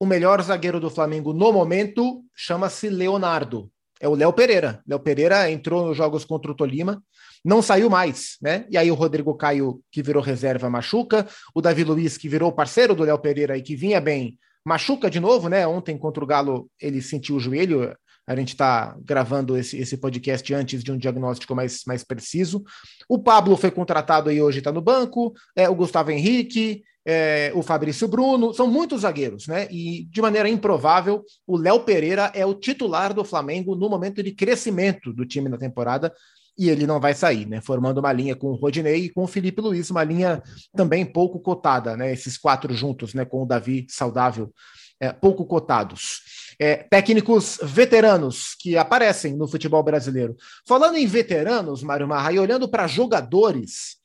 o 0.00 0.06
melhor 0.06 0.40
zagueiro 0.42 0.78
do 0.78 0.90
Flamengo 0.90 1.32
no 1.32 1.52
momento 1.52 2.22
chama-se 2.34 2.88
Leonardo. 2.88 3.70
É 4.00 4.08
o 4.08 4.14
Léo 4.14 4.32
Pereira. 4.32 4.80
Léo 4.86 5.00
Pereira 5.00 5.50
entrou 5.50 5.86
nos 5.86 5.96
jogos 5.96 6.24
contra 6.24 6.50
o 6.50 6.54
Tolima, 6.54 7.02
não 7.44 7.60
saiu 7.60 7.90
mais, 7.90 8.36
né? 8.40 8.64
E 8.70 8.76
aí 8.76 8.90
o 8.90 8.94
Rodrigo 8.94 9.34
Caio, 9.34 9.80
que 9.90 10.02
virou 10.02 10.22
reserva, 10.22 10.70
machuca. 10.70 11.26
O 11.54 11.60
Davi 11.60 11.82
Luiz, 11.82 12.16
que 12.16 12.28
virou 12.28 12.52
parceiro 12.52 12.94
do 12.94 13.02
Léo 13.02 13.18
Pereira 13.18 13.56
e 13.56 13.62
que 13.62 13.74
vinha 13.74 14.00
bem, 14.00 14.38
machuca 14.64 15.10
de 15.10 15.18
novo, 15.18 15.48
né? 15.48 15.66
Ontem 15.66 15.98
contra 15.98 16.22
o 16.22 16.26
Galo 16.26 16.70
ele 16.80 17.02
sentiu 17.02 17.36
o 17.36 17.40
joelho, 17.40 17.96
a 18.28 18.36
gente 18.36 18.50
está 18.50 18.94
gravando 19.02 19.56
esse, 19.56 19.78
esse 19.78 19.96
podcast 19.96 20.52
antes 20.52 20.84
de 20.84 20.92
um 20.92 20.98
diagnóstico 20.98 21.54
mais, 21.54 21.82
mais 21.86 22.04
preciso. 22.04 22.62
O 23.08 23.18
Pablo 23.18 23.56
foi 23.56 23.70
contratado 23.70 24.30
e 24.30 24.42
hoje 24.42 24.58
está 24.58 24.70
no 24.70 24.82
banco. 24.82 25.32
É, 25.56 25.66
o 25.66 25.74
Gustavo 25.74 26.10
Henrique, 26.10 26.82
é, 27.06 27.50
o 27.54 27.62
Fabrício 27.62 28.06
Bruno, 28.06 28.52
são 28.52 28.66
muitos 28.66 29.00
zagueiros, 29.00 29.46
né? 29.46 29.66
E 29.70 30.06
de 30.10 30.20
maneira 30.20 30.46
improvável, 30.46 31.24
o 31.46 31.56
Léo 31.56 31.80
Pereira 31.80 32.30
é 32.34 32.44
o 32.44 32.52
titular 32.52 33.14
do 33.14 33.24
Flamengo 33.24 33.74
no 33.74 33.88
momento 33.88 34.22
de 34.22 34.32
crescimento 34.32 35.10
do 35.10 35.24
time 35.24 35.48
na 35.48 35.56
temporada 35.56 36.12
e 36.58 36.68
ele 36.68 36.86
não 36.86 37.00
vai 37.00 37.14
sair, 37.14 37.46
né? 37.46 37.62
Formando 37.62 37.96
uma 37.96 38.12
linha 38.12 38.36
com 38.36 38.48
o 38.48 38.56
Rodinei 38.56 39.06
e 39.06 39.08
com 39.08 39.22
o 39.22 39.26
Felipe 39.26 39.62
Luiz, 39.62 39.88
uma 39.88 40.04
linha 40.04 40.42
também 40.76 41.06
pouco 41.06 41.40
cotada, 41.40 41.96
né? 41.96 42.12
Esses 42.12 42.36
quatro 42.36 42.74
juntos, 42.74 43.14
né? 43.14 43.24
Com 43.24 43.42
o 43.42 43.46
Davi 43.46 43.86
saudável, 43.88 44.52
é, 45.00 45.14
pouco 45.14 45.46
cotados 45.46 46.20
é, 46.58 46.76
técnicos 46.76 47.58
veteranos 47.62 48.54
que 48.58 48.76
aparecem 48.76 49.36
no 49.36 49.46
futebol 49.46 49.82
brasileiro. 49.82 50.36
Falando 50.66 50.96
em 50.96 51.06
veteranos, 51.06 51.82
Mário 51.82 52.08
Marra, 52.08 52.32
e 52.32 52.38
olhando 52.38 52.68
para 52.68 52.86
jogadores, 52.86 53.98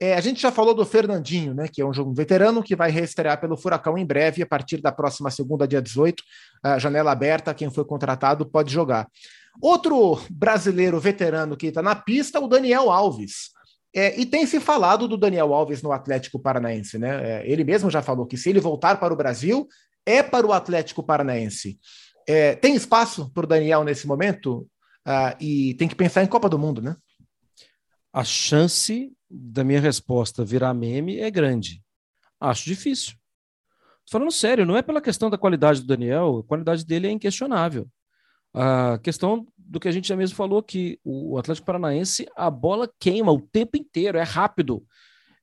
é, 0.00 0.14
a 0.14 0.20
gente 0.20 0.40
já 0.40 0.50
falou 0.50 0.74
do 0.74 0.86
Fernandinho, 0.86 1.52
né, 1.52 1.68
que 1.68 1.82
é 1.82 1.86
um 1.86 1.92
jogo 1.92 2.14
veterano 2.14 2.62
que 2.62 2.76
vai 2.76 2.90
reestrear 2.90 3.40
pelo 3.40 3.56
Furacão 3.56 3.98
em 3.98 4.06
breve, 4.06 4.42
a 4.42 4.46
partir 4.46 4.80
da 4.80 4.92
próxima 4.92 5.30
segunda, 5.30 5.66
dia 5.68 5.82
18, 5.82 6.22
a 6.62 6.78
janela 6.78 7.12
aberta, 7.12 7.52
quem 7.52 7.70
foi 7.70 7.84
contratado 7.84 8.46
pode 8.46 8.72
jogar. 8.72 9.08
Outro 9.60 10.20
brasileiro 10.30 11.00
veterano 11.00 11.56
que 11.56 11.66
está 11.66 11.82
na 11.82 11.96
pista, 11.96 12.38
o 12.40 12.46
Daniel 12.46 12.90
Alves. 12.90 13.50
É, 13.94 14.18
e 14.20 14.24
tem 14.24 14.46
se 14.46 14.60
falado 14.60 15.08
do 15.08 15.16
Daniel 15.16 15.52
Alves 15.52 15.82
no 15.82 15.90
Atlético 15.90 16.38
Paranaense, 16.38 16.98
né? 16.98 17.40
É, 17.40 17.50
ele 17.50 17.64
mesmo 17.64 17.90
já 17.90 18.02
falou 18.02 18.26
que 18.26 18.36
se 18.36 18.50
ele 18.50 18.60
voltar 18.60 19.00
para 19.00 19.12
o 19.12 19.16
Brasil, 19.16 19.66
é 20.08 20.22
para 20.22 20.46
o 20.46 20.52
Atlético 20.52 21.02
Paranaense. 21.02 21.78
É, 22.26 22.54
tem 22.54 22.74
espaço 22.74 23.30
para 23.32 23.44
o 23.44 23.48
Daniel 23.48 23.84
nesse 23.84 24.06
momento? 24.06 24.66
Ah, 25.04 25.36
e 25.38 25.74
tem 25.74 25.86
que 25.86 25.94
pensar 25.94 26.22
em 26.22 26.26
Copa 26.26 26.48
do 26.48 26.58
Mundo, 26.58 26.80
né? 26.80 26.96
A 28.12 28.24
chance 28.24 29.12
da 29.30 29.62
minha 29.62 29.80
resposta 29.80 30.44
virar 30.44 30.72
meme 30.72 31.18
é 31.18 31.30
grande. 31.30 31.82
Acho 32.40 32.64
difícil. 32.64 33.14
Falando 34.10 34.30
sério, 34.30 34.64
não 34.64 34.76
é 34.76 34.80
pela 34.80 35.02
questão 35.02 35.28
da 35.28 35.36
qualidade 35.36 35.82
do 35.82 35.86
Daniel, 35.86 36.38
a 36.38 36.48
qualidade 36.48 36.86
dele 36.86 37.08
é 37.08 37.10
inquestionável. 37.10 37.86
A 38.54 38.98
questão 39.02 39.46
do 39.56 39.78
que 39.78 39.88
a 39.88 39.92
gente 39.92 40.08
já 40.08 40.16
mesmo 40.16 40.34
falou 40.34 40.62
que 40.62 40.98
o 41.04 41.36
Atlético 41.36 41.66
Paranaense, 41.66 42.26
a 42.34 42.50
bola 42.50 42.90
queima 42.98 43.30
o 43.30 43.42
tempo 43.42 43.76
inteiro, 43.76 44.16
é 44.16 44.22
rápido. 44.22 44.82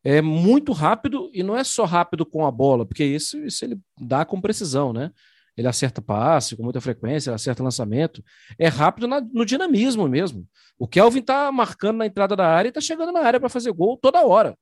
É 0.07 0.21
muito 0.21 0.71
rápido 0.71 1.31
e 1.33 1.41
não 1.41 1.57
é 1.57 1.63
só 1.63 1.83
rápido 1.83 2.27
com 2.27 2.45
a 2.45 2.51
bola, 2.51 2.85
porque 2.85 3.03
isso, 3.03 3.39
isso 3.39 3.65
ele 3.65 3.79
dá 3.99 4.23
com 4.23 4.39
precisão, 4.39 4.93
né? 4.93 5.11
Ele 5.57 5.67
acerta 5.67 5.99
passe 5.99 6.55
com 6.55 6.61
muita 6.61 6.79
frequência, 6.79 7.33
acerta 7.33 7.63
lançamento. 7.63 8.23
É 8.59 8.67
rápido 8.67 9.07
na, 9.07 9.19
no 9.19 9.43
dinamismo 9.43 10.07
mesmo. 10.07 10.47
O 10.77 10.87
Kelvin 10.87 11.23
tá 11.23 11.51
marcando 11.51 11.97
na 11.97 12.05
entrada 12.05 12.35
da 12.35 12.47
área 12.47 12.69
e 12.69 12.71
tá 12.71 12.79
chegando 12.79 13.11
na 13.11 13.21
área 13.21 13.39
para 13.39 13.49
fazer 13.49 13.71
gol 13.71 13.97
toda 13.97 14.23
hora. 14.23 14.55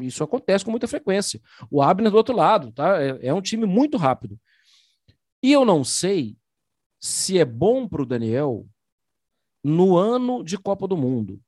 Isso 0.00 0.24
acontece 0.24 0.64
com 0.64 0.72
muita 0.72 0.88
frequência. 0.88 1.40
O 1.70 1.80
Abner 1.80 2.10
do 2.10 2.16
outro 2.16 2.34
lado, 2.34 2.72
tá? 2.72 3.00
É, 3.00 3.28
é 3.28 3.32
um 3.32 3.40
time 3.40 3.66
muito 3.66 3.96
rápido. 3.96 4.36
E 5.40 5.52
eu 5.52 5.64
não 5.64 5.84
sei 5.84 6.36
se 6.98 7.38
é 7.38 7.44
bom 7.44 7.86
para 7.86 8.02
o 8.02 8.06
Daniel 8.06 8.66
no 9.62 9.96
ano 9.96 10.42
de 10.42 10.58
Copa 10.58 10.88
do 10.88 10.96
Mundo 10.96 11.40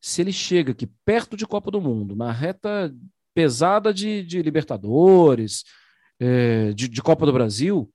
se 0.00 0.20
ele 0.20 0.32
chega 0.32 0.72
aqui 0.72 0.86
perto 1.04 1.36
de 1.36 1.46
Copa 1.46 1.70
do 1.70 1.80
Mundo, 1.80 2.14
na 2.14 2.32
reta 2.32 2.94
pesada 3.34 3.92
de, 3.92 4.22
de 4.24 4.42
Libertadores, 4.42 5.64
é, 6.18 6.72
de, 6.72 6.88
de, 6.88 7.02
Copa 7.02 7.26
do 7.26 7.32
Brasil, 7.32 7.92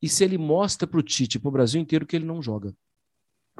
e 0.00 0.08
se 0.08 0.24
ele 0.24 0.36
mostra 0.36 0.86
para 0.86 0.98
o 0.98 1.02
Tite, 1.02 1.38
para 1.38 1.48
o 1.48 1.52
Brasil 1.52 1.80
inteiro, 1.80 2.06
que 2.06 2.16
ele 2.16 2.24
não 2.24 2.42
joga. 2.42 2.74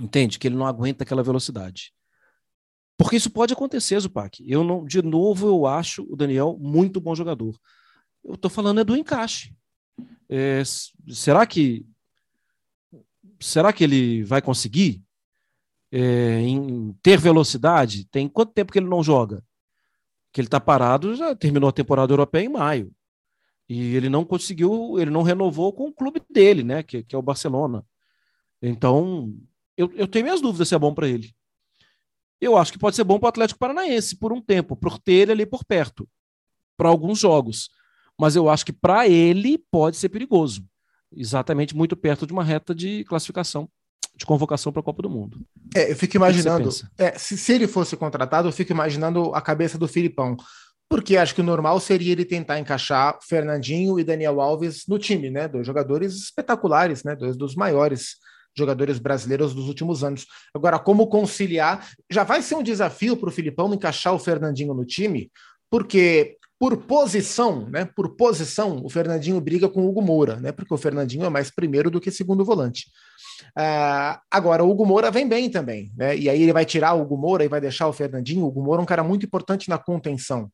Entende? 0.00 0.38
Que 0.38 0.48
ele 0.48 0.56
não 0.56 0.66
aguenta 0.66 1.04
aquela 1.04 1.22
velocidade. 1.22 1.92
Porque 2.96 3.16
isso 3.16 3.30
pode 3.30 3.52
acontecer, 3.52 3.98
Zupac. 4.00 4.42
Eu 4.46 4.64
não, 4.64 4.84
de 4.84 5.02
novo, 5.02 5.48
eu 5.48 5.66
acho 5.66 6.06
o 6.10 6.16
Daniel 6.16 6.56
muito 6.60 7.00
bom 7.00 7.14
jogador. 7.14 7.58
Eu 8.24 8.34
estou 8.34 8.50
falando 8.50 8.80
é 8.80 8.84
do 8.84 8.96
encaixe. 8.96 9.54
É, 10.28 10.62
será 11.08 11.46
que 11.46 11.86
será 13.40 13.72
que 13.72 13.84
ele 13.84 14.22
vai 14.24 14.40
conseguir? 14.40 15.01
É, 15.92 16.40
em 16.40 16.96
ter 17.02 17.18
velocidade, 17.18 18.06
tem 18.06 18.26
quanto 18.26 18.54
tempo 18.54 18.72
que 18.72 18.78
ele 18.78 18.88
não 18.88 19.02
joga? 19.02 19.44
Que 20.32 20.40
ele 20.40 20.48
está 20.48 20.58
parado, 20.58 21.14
já 21.14 21.36
terminou 21.36 21.68
a 21.68 21.72
temporada 21.72 22.10
europeia 22.10 22.46
em 22.46 22.48
maio. 22.48 22.90
E 23.68 23.94
ele 23.94 24.08
não 24.08 24.24
conseguiu, 24.24 24.98
ele 24.98 25.10
não 25.10 25.22
renovou 25.22 25.72
com 25.72 25.86
o 25.88 25.92
clube 25.92 26.22
dele, 26.30 26.62
né? 26.62 26.82
Que, 26.82 27.02
que 27.02 27.14
é 27.14 27.18
o 27.18 27.22
Barcelona. 27.22 27.84
Então, 28.60 29.34
eu, 29.76 29.92
eu 29.94 30.08
tenho 30.08 30.24
minhas 30.24 30.40
dúvidas 30.40 30.68
se 30.68 30.74
é 30.74 30.78
bom 30.78 30.94
para 30.94 31.08
ele. 31.08 31.34
Eu 32.40 32.56
acho 32.56 32.72
que 32.72 32.78
pode 32.78 32.96
ser 32.96 33.04
bom 33.04 33.18
para 33.18 33.26
o 33.26 33.28
Atlético 33.28 33.60
Paranaense 33.60 34.16
por 34.16 34.32
um 34.32 34.40
tempo, 34.40 34.74
por 34.74 34.98
ter 34.98 35.12
ele 35.12 35.32
ali 35.32 35.46
por 35.46 35.64
perto, 35.64 36.08
para 36.76 36.88
alguns 36.88 37.18
jogos. 37.18 37.70
Mas 38.18 38.34
eu 38.34 38.48
acho 38.48 38.64
que 38.64 38.72
para 38.72 39.06
ele 39.06 39.58
pode 39.70 39.96
ser 39.96 40.08
perigoso. 40.08 40.64
Exatamente 41.14 41.76
muito 41.76 41.96
perto 41.96 42.26
de 42.26 42.32
uma 42.32 42.42
reta 42.42 42.74
de 42.74 43.04
classificação 43.04 43.68
de 44.14 44.26
convocação 44.26 44.72
para 44.72 44.80
a 44.80 44.84
Copa 44.84 45.02
do 45.02 45.10
Mundo. 45.10 45.40
É, 45.74 45.90
eu 45.90 45.96
fico 45.96 46.16
imaginando, 46.16 46.68
é, 46.98 47.18
se, 47.18 47.36
se 47.36 47.52
ele 47.52 47.66
fosse 47.66 47.96
contratado, 47.96 48.48
eu 48.48 48.52
fico 48.52 48.72
imaginando 48.72 49.34
a 49.34 49.40
cabeça 49.40 49.78
do 49.78 49.88
Filipão. 49.88 50.36
Porque 50.88 51.16
acho 51.16 51.34
que 51.34 51.40
o 51.40 51.44
normal 51.44 51.80
seria 51.80 52.12
ele 52.12 52.24
tentar 52.24 52.58
encaixar 52.58 53.18
Fernandinho 53.22 53.98
e 53.98 54.04
Daniel 54.04 54.42
Alves 54.42 54.84
no 54.86 54.98
time, 54.98 55.30
né? 55.30 55.48
Dois 55.48 55.66
jogadores 55.66 56.14
espetaculares, 56.14 57.02
né? 57.02 57.16
Dois 57.16 57.34
dos 57.34 57.54
maiores 57.54 58.16
jogadores 58.54 58.98
brasileiros 58.98 59.54
dos 59.54 59.68
últimos 59.68 60.04
anos. 60.04 60.26
Agora, 60.54 60.78
como 60.78 61.06
conciliar? 61.06 61.88
Já 62.10 62.24
vai 62.24 62.42
ser 62.42 62.56
um 62.56 62.62
desafio 62.62 63.16
para 63.16 63.30
o 63.30 63.32
Filipão 63.32 63.72
encaixar 63.72 64.12
o 64.12 64.18
Fernandinho 64.18 64.74
no 64.74 64.84
time, 64.84 65.30
porque 65.70 66.36
por 66.58 66.76
posição, 66.76 67.68
né? 67.70 67.84
Por 67.84 68.14
posição, 68.14 68.80
o 68.84 68.88
Fernandinho 68.88 69.40
briga 69.40 69.68
com 69.68 69.82
o 69.82 69.88
Hugo 69.88 70.00
Moura, 70.00 70.36
né? 70.36 70.52
Porque 70.52 70.72
o 70.72 70.78
Fernandinho 70.78 71.24
é 71.24 71.28
mais 71.28 71.50
primeiro 71.50 71.90
do 71.90 72.00
que 72.00 72.10
segundo 72.10 72.44
volante. 72.44 72.86
Uh, 73.56 74.18
agora, 74.30 74.64
o 74.64 74.70
Hugo 74.70 74.86
Moura 74.86 75.10
vem 75.10 75.28
bem 75.28 75.50
também, 75.50 75.92
né? 75.96 76.16
E 76.16 76.28
aí 76.28 76.42
ele 76.42 76.52
vai 76.52 76.64
tirar 76.64 76.94
o 76.94 77.02
Hugo 77.02 77.16
Moura 77.16 77.44
e 77.44 77.48
vai 77.48 77.60
deixar 77.60 77.88
o 77.88 77.92
Fernandinho. 77.92 78.44
O 78.44 78.48
Hugo 78.48 78.62
Moura 78.62 78.80
é 78.80 78.82
um 78.82 78.86
cara 78.86 79.02
muito 79.02 79.26
importante 79.26 79.68
na 79.68 79.78
contenção. 79.78 80.50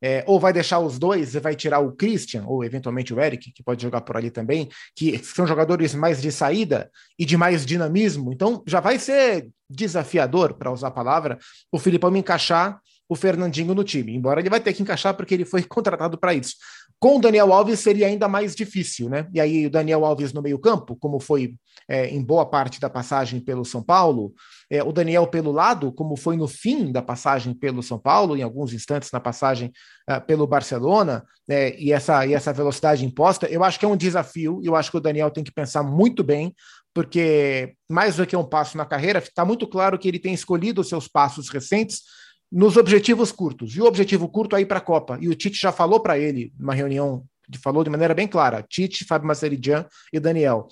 É, 0.00 0.22
ou 0.28 0.38
vai 0.38 0.52
deixar 0.52 0.78
os 0.78 0.96
dois 0.96 1.34
e 1.34 1.40
vai 1.40 1.56
tirar 1.56 1.80
o 1.80 1.90
Christian, 1.90 2.44
ou 2.46 2.62
eventualmente 2.62 3.12
o 3.12 3.20
Eric, 3.20 3.50
que 3.52 3.64
pode 3.64 3.82
jogar 3.82 4.02
por 4.02 4.16
ali 4.16 4.30
também, 4.30 4.68
que 4.94 5.18
são 5.18 5.44
jogadores 5.44 5.92
mais 5.92 6.22
de 6.22 6.30
saída 6.30 6.88
e 7.18 7.24
de 7.24 7.36
mais 7.36 7.66
dinamismo. 7.66 8.32
Então 8.32 8.62
já 8.64 8.78
vai 8.78 8.98
ser 8.98 9.48
desafiador, 9.68 10.54
para 10.54 10.70
usar 10.70 10.88
a 10.88 10.92
palavra, 10.92 11.36
o 11.72 11.78
Filipão 11.78 12.16
encaixar 12.16 12.80
o 13.08 13.16
Fernandinho 13.16 13.74
no 13.74 13.82
time, 13.82 14.14
embora 14.14 14.40
ele 14.40 14.50
vai 14.50 14.60
ter 14.60 14.72
que 14.72 14.82
encaixar 14.82 15.14
porque 15.14 15.34
ele 15.34 15.44
foi 15.44 15.62
contratado 15.64 16.18
para 16.18 16.34
isso. 16.34 16.54
Com 17.00 17.16
o 17.16 17.20
Daniel 17.20 17.52
Alves 17.52 17.78
seria 17.78 18.08
ainda 18.08 18.26
mais 18.26 18.56
difícil, 18.56 19.08
né? 19.08 19.28
E 19.32 19.40
aí 19.40 19.66
o 19.66 19.70
Daniel 19.70 20.04
Alves 20.04 20.32
no 20.32 20.42
meio-campo, 20.42 20.96
como 20.96 21.20
foi 21.20 21.54
é, 21.88 22.08
em 22.08 22.20
boa 22.20 22.44
parte 22.44 22.80
da 22.80 22.90
passagem 22.90 23.38
pelo 23.38 23.64
São 23.64 23.80
Paulo, 23.80 24.34
é, 24.68 24.82
o 24.82 24.90
Daniel 24.90 25.26
pelo 25.28 25.52
lado, 25.52 25.92
como 25.92 26.16
foi 26.16 26.36
no 26.36 26.48
fim 26.48 26.90
da 26.90 27.00
passagem 27.00 27.54
pelo 27.54 27.84
São 27.84 28.00
Paulo, 28.00 28.36
em 28.36 28.42
alguns 28.42 28.72
instantes 28.72 29.12
na 29.12 29.20
passagem 29.20 29.72
uh, 30.10 30.20
pelo 30.26 30.44
Barcelona, 30.44 31.24
é, 31.48 31.78
e, 31.78 31.92
essa, 31.92 32.26
e 32.26 32.34
essa 32.34 32.52
velocidade 32.52 33.04
imposta, 33.04 33.46
eu 33.46 33.62
acho 33.62 33.78
que 33.78 33.84
é 33.84 33.88
um 33.88 33.96
desafio, 33.96 34.60
eu 34.64 34.74
acho 34.74 34.90
que 34.90 34.96
o 34.96 35.00
Daniel 35.00 35.30
tem 35.30 35.44
que 35.44 35.52
pensar 35.52 35.84
muito 35.84 36.24
bem, 36.24 36.52
porque 36.92 37.74
mais 37.88 38.16
do 38.16 38.26
que 38.26 38.36
um 38.36 38.44
passo 38.44 38.76
na 38.76 38.84
carreira, 38.84 39.20
está 39.20 39.44
muito 39.44 39.68
claro 39.68 39.98
que 39.98 40.08
ele 40.08 40.18
tem 40.18 40.34
escolhido 40.34 40.80
os 40.80 40.88
seus 40.88 41.06
passos 41.06 41.48
recentes 41.48 42.02
nos 42.50 42.76
objetivos 42.76 43.30
curtos. 43.30 43.76
E 43.76 43.80
o 43.80 43.86
objetivo 43.86 44.28
curto 44.28 44.56
é 44.56 44.60
ir 44.60 44.66
para 44.66 44.78
a 44.78 44.82
Copa. 44.82 45.18
E 45.20 45.28
o 45.28 45.34
Tite 45.34 45.60
já 45.60 45.72
falou 45.72 46.00
para 46.00 46.18
ele, 46.18 46.52
numa 46.58 46.74
reunião, 46.74 47.24
falou 47.62 47.84
de 47.84 47.90
maneira 47.90 48.14
bem 48.14 48.26
clara: 48.26 48.62
Tite, 48.62 49.04
Fábio 49.04 49.28
Maceridian 49.28 49.86
e 50.12 50.18
Daniel. 50.18 50.68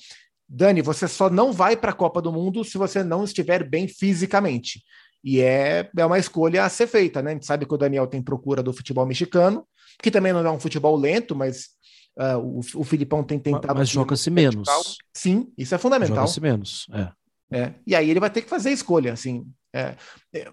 Dani, 0.48 0.80
você 0.80 1.08
só 1.08 1.28
não 1.28 1.52
vai 1.52 1.76
para 1.76 1.90
a 1.90 1.94
Copa 1.94 2.22
do 2.22 2.32
Mundo 2.32 2.64
se 2.64 2.78
você 2.78 3.02
não 3.02 3.24
estiver 3.24 3.68
bem 3.68 3.88
fisicamente. 3.88 4.82
E 5.24 5.40
é, 5.40 5.90
é 5.96 6.06
uma 6.06 6.18
escolha 6.18 6.64
a 6.64 6.68
ser 6.68 6.86
feita, 6.86 7.20
né? 7.20 7.32
A 7.32 7.34
gente 7.34 7.46
sabe 7.46 7.66
que 7.66 7.74
o 7.74 7.76
Daniel 7.76 8.06
tem 8.06 8.22
procura 8.22 8.62
do 8.62 8.72
futebol 8.72 9.04
mexicano, 9.04 9.66
que 10.00 10.10
também 10.10 10.32
não 10.32 10.46
é 10.46 10.50
um 10.50 10.60
futebol 10.60 10.96
lento, 10.96 11.34
mas 11.34 11.70
uh, 12.16 12.38
o, 12.38 12.60
o 12.80 12.84
Filipão 12.84 13.24
tem 13.24 13.38
tentado. 13.38 13.74
Mas 13.74 13.88
joga-se 13.88 14.30
menos. 14.30 14.68
Sim, 15.12 15.52
isso 15.58 15.74
é 15.74 15.78
fundamental. 15.78 16.16
Joga-se 16.16 16.40
menos, 16.40 16.86
é. 16.92 17.58
é. 17.58 17.74
E 17.84 17.96
aí 17.96 18.08
ele 18.08 18.20
vai 18.20 18.30
ter 18.30 18.42
que 18.42 18.48
fazer 18.48 18.68
a 18.68 18.72
escolha, 18.72 19.12
assim. 19.12 19.44
É, 19.74 19.96
é, 20.32 20.50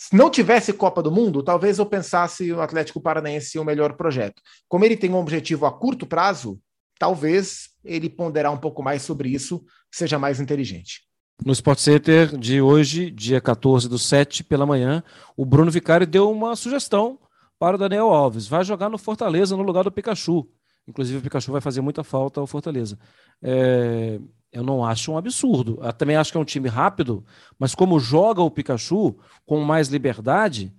se 0.00 0.14
não 0.14 0.30
tivesse 0.30 0.72
Copa 0.72 1.02
do 1.02 1.10
Mundo, 1.10 1.42
talvez 1.42 1.80
eu 1.80 1.84
pensasse 1.84 2.52
o 2.52 2.60
Atlético 2.60 3.00
Paranaense 3.00 3.58
o 3.58 3.64
melhor 3.64 3.94
projeto. 3.94 4.40
Como 4.68 4.84
ele 4.84 4.96
tem 4.96 5.10
um 5.10 5.16
objetivo 5.16 5.66
a 5.66 5.72
curto 5.72 6.06
prazo, 6.06 6.60
talvez 7.00 7.70
ele 7.84 8.08
ponderar 8.08 8.52
um 8.52 8.56
pouco 8.56 8.80
mais 8.80 9.02
sobre 9.02 9.28
isso 9.28 9.60
seja 9.90 10.16
mais 10.16 10.38
inteligente. 10.38 11.00
No 11.44 11.50
Sport 11.50 11.80
Center 11.80 12.38
de 12.38 12.62
hoje, 12.62 13.10
dia 13.10 13.40
14 13.40 13.88
do 13.88 13.98
7 13.98 14.44
pela 14.44 14.64
manhã, 14.64 15.02
o 15.36 15.44
Bruno 15.44 15.68
Vicari 15.68 16.06
deu 16.06 16.30
uma 16.30 16.54
sugestão 16.54 17.18
para 17.58 17.74
o 17.74 17.78
Daniel 17.78 18.10
Alves. 18.10 18.46
Vai 18.46 18.62
jogar 18.62 18.88
no 18.88 18.98
Fortaleza 18.98 19.56
no 19.56 19.64
lugar 19.64 19.82
do 19.82 19.90
Pikachu. 19.90 20.48
Inclusive, 20.86 21.18
o 21.18 21.22
Pikachu 21.22 21.50
vai 21.50 21.60
fazer 21.60 21.80
muita 21.80 22.04
falta 22.04 22.38
ao 22.38 22.46
Fortaleza. 22.46 22.96
É, 23.42 24.20
eu 24.52 24.62
não 24.62 24.84
acho 24.84 25.12
um 25.12 25.18
absurdo. 25.18 25.78
Eu 25.82 25.92
também 25.92 26.16
acho 26.16 26.32
que 26.32 26.38
é 26.38 26.40
um 26.40 26.44
time 26.44 26.68
rápido, 26.68 27.24
mas 27.58 27.74
como 27.74 28.00
joga 28.00 28.42
o 28.42 28.50
Pikachu 28.50 29.16
com 29.46 29.60
mais 29.60 29.88
liberdade, 29.88 30.74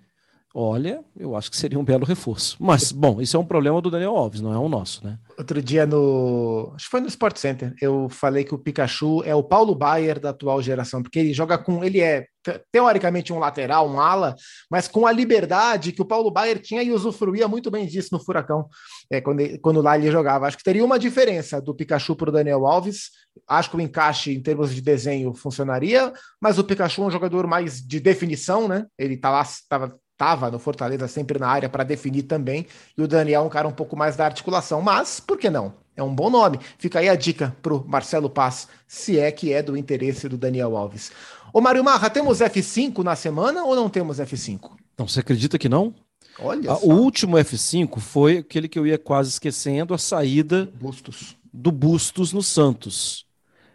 olha, 0.53 1.03
eu 1.15 1.35
acho 1.35 1.51
que 1.51 1.57
seria 1.57 1.77
um 1.77 1.83
belo 1.83 2.05
reforço. 2.05 2.57
Mas, 2.59 2.91
bom, 2.91 3.21
isso 3.21 3.37
é 3.37 3.39
um 3.39 3.45
problema 3.45 3.81
do 3.81 3.91
Daniel 3.91 4.15
Alves, 4.15 4.41
não 4.41 4.53
é 4.53 4.57
um 4.57 4.69
nosso, 4.69 5.05
né? 5.05 5.17
Outro 5.37 5.61
dia 5.61 5.85
no. 5.85 6.71
Acho 6.75 6.85
que 6.85 6.91
foi 6.91 7.01
no 7.01 7.07
Sport 7.07 7.37
Center. 7.37 7.73
Eu 7.81 8.09
falei 8.09 8.43
que 8.43 8.53
o 8.53 8.57
Pikachu 8.57 9.23
é 9.23 9.33
o 9.35 9.43
Paulo 9.43 9.75
Baier 9.75 10.19
da 10.19 10.31
atual 10.31 10.61
geração, 10.61 11.01
porque 11.01 11.19
ele 11.19 11.33
joga 11.33 11.57
com. 11.57 11.83
Ele 11.83 12.01
é 12.01 12.25
teoricamente 12.71 13.31
um 13.31 13.37
lateral, 13.37 13.87
um 13.87 13.99
ala, 13.99 14.35
mas 14.71 14.87
com 14.87 15.05
a 15.05 15.11
liberdade 15.11 15.91
que 15.91 16.01
o 16.01 16.05
Paulo 16.05 16.31
Baier 16.31 16.59
tinha 16.59 16.81
e 16.81 16.91
usufruía 16.91 17.47
muito 17.47 17.69
bem 17.69 17.85
disso 17.85 18.09
no 18.11 18.23
Furacão, 18.23 18.67
é, 19.11 19.21
quando, 19.21 19.59
quando 19.59 19.81
lá 19.81 19.97
ele 19.97 20.11
jogava. 20.11 20.47
Acho 20.47 20.57
que 20.57 20.63
teria 20.63 20.83
uma 20.83 20.97
diferença 20.97 21.61
do 21.61 21.75
Pikachu 21.75 22.15
para 22.15 22.29
o 22.29 22.33
Daniel 22.33 22.65
Alves. 22.65 23.11
Acho 23.47 23.69
que 23.69 23.77
o 23.77 23.81
encaixe 23.81 24.33
em 24.33 24.41
termos 24.41 24.73
de 24.73 24.81
desenho 24.81 25.33
funcionaria, 25.33 26.11
mas 26.41 26.57
o 26.57 26.63
Pikachu 26.63 27.03
é 27.03 27.05
um 27.05 27.11
jogador 27.11 27.45
mais 27.45 27.81
de 27.81 27.99
definição, 27.99 28.67
né? 28.67 28.85
Ele 28.97 29.15
tá 29.15 29.29
lá, 29.29 29.41
estava 29.41 29.95
estava 30.19 30.51
no 30.51 30.59
Fortaleza 30.59 31.07
sempre 31.07 31.39
na 31.39 31.47
área 31.47 31.69
para 31.69 31.85
definir 31.85 32.23
também, 32.23 32.67
e 32.97 33.01
o 33.01 33.07
Daniel 33.07 33.43
é 33.43 33.45
um 33.45 33.49
cara 33.49 33.65
um 33.69 33.71
pouco 33.71 33.95
mais 33.95 34.17
da 34.17 34.25
articulação, 34.25 34.81
mas 34.81 35.21
por 35.21 35.37
que 35.37 35.49
não? 35.49 35.73
É 35.95 36.03
um 36.03 36.13
bom 36.13 36.29
nome. 36.29 36.59
Fica 36.77 36.99
aí 36.99 37.07
a 37.07 37.15
dica 37.15 37.55
para 37.61 37.73
o 37.73 37.85
Marcelo 37.87 38.29
Paz, 38.29 38.67
se 38.85 39.17
é 39.17 39.31
que 39.31 39.53
é 39.53 39.63
do 39.63 39.77
interesse 39.77 40.27
do 40.27 40.37
Daniel 40.37 40.75
Alves. 40.75 41.11
Ô 41.53 41.61
Mário 41.61 41.83
Marra, 41.83 42.09
temos 42.09 42.39
F5 42.39 43.01
na 43.01 43.15
semana 43.15 43.63
ou 43.63 43.75
não 43.75 43.89
temos 43.89 44.19
F5? 44.19 44.71
Não, 44.97 45.07
você 45.07 45.21
acredita 45.21 45.57
que 45.57 45.69
não? 45.69 45.95
Olha 46.37 46.73
O 46.73 46.93
último 46.93 47.37
F5 47.37 47.99
foi 47.99 48.39
aquele 48.39 48.67
que 48.67 48.77
eu 48.77 48.85
ia 48.85 48.97
quase 48.97 49.29
esquecendo, 49.29 49.93
a 49.93 49.97
saída 49.97 50.69
Bustos. 50.79 51.37
do 51.53 51.71
Bustos 51.71 52.33
no 52.33 52.43
Santos. 52.43 53.25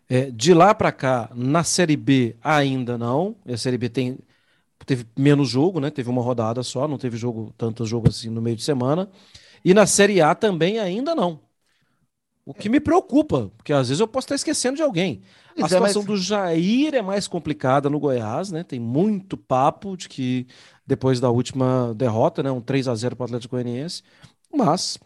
É, 0.09 0.31
de 0.31 0.53
lá 0.53 0.75
para 0.75 0.93
cá, 0.93 1.31
na 1.35 1.65
Série 1.65 1.97
B 1.97 2.37
ainda 2.43 2.99
não. 2.99 3.35
A 3.47 3.57
Série 3.57 3.79
B 3.79 3.89
tem 3.89 4.19
teve 4.85 5.07
menos 5.17 5.49
jogo, 5.49 5.81
né? 5.81 5.91
Teve 5.91 6.09
uma 6.11 6.23
rodada 6.23 6.63
só, 6.63 6.87
não 6.87 6.99
teve 6.99 7.17
jogo 7.17 7.53
tanto 7.57 7.85
jogo 7.87 8.09
assim 8.09 8.29
no 8.29 8.43
meio 8.43 8.57
de 8.57 8.63
semana. 8.63 9.11
E 9.65 9.73
na 9.73 9.87
Série 9.87 10.21
A 10.21 10.35
também 10.35 10.79
ainda 10.79 11.15
não. 11.15 11.41
O 12.47 12.53
que 12.53 12.69
me 12.69 12.79
preocupa, 12.79 13.51
porque 13.57 13.73
às 13.73 13.89
vezes 13.89 14.01
eu 14.01 14.07
posso 14.07 14.27
estar 14.27 14.35
esquecendo 14.35 14.77
de 14.77 14.83
alguém. 14.83 15.23
a 15.59 15.67
situação 15.67 16.03
é, 16.03 16.05
mas... 16.05 16.15
do 16.15 16.17
Jair 16.17 16.95
é 16.95 17.01
mais 17.01 17.27
complicada 17.27 17.89
no 17.89 17.99
Goiás, 17.99 18.51
né? 18.51 18.63
Tem 18.63 18.79
muito 18.79 19.37
papo 19.37 19.97
de 19.97 20.09
que 20.11 20.47
depois 20.87 21.21
da 21.21 21.31
última 21.31 21.95
derrota, 21.95 22.43
né, 22.43 22.51
um 22.51 22.61
3 22.61 22.89
a 22.89 22.95
0 22.95 23.17
para 23.17 23.25
o 23.25 23.27
Atlético 23.27 23.57
Goianiense, 23.57 24.03
mas 24.55 24.99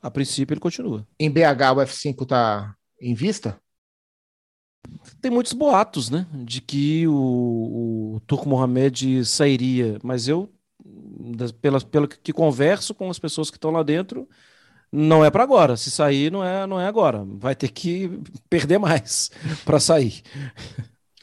a 0.00 0.10
princípio 0.10 0.54
ele 0.54 0.60
continua. 0.60 1.06
Em 1.20 1.30
BH 1.30 1.72
o 1.76 1.80
F5 1.82 2.26
tá 2.26 2.74
em 2.98 3.12
vista? 3.12 3.60
Tem 5.20 5.30
muitos 5.30 5.52
boatos, 5.52 6.10
né, 6.10 6.26
de 6.32 6.60
que 6.60 7.06
o, 7.06 8.16
o 8.16 8.20
Turco 8.26 8.48
Mohamed 8.48 9.24
sairia, 9.24 9.98
mas 10.02 10.26
eu, 10.26 10.50
pela, 11.60 11.80
pelo 11.80 12.08
que 12.08 12.32
converso 12.32 12.94
com 12.94 13.08
as 13.08 13.18
pessoas 13.18 13.50
que 13.50 13.56
estão 13.56 13.70
lá 13.70 13.82
dentro, 13.82 14.28
não 14.90 15.24
é 15.24 15.30
para 15.30 15.42
agora. 15.42 15.76
Se 15.76 15.90
sair, 15.90 16.30
não 16.30 16.44
é, 16.44 16.66
não 16.66 16.78
é 16.78 16.86
agora. 16.86 17.24
Vai 17.24 17.54
ter 17.54 17.68
que 17.68 18.10
perder 18.50 18.78
mais 18.78 19.30
para 19.64 19.80
sair. 19.80 20.22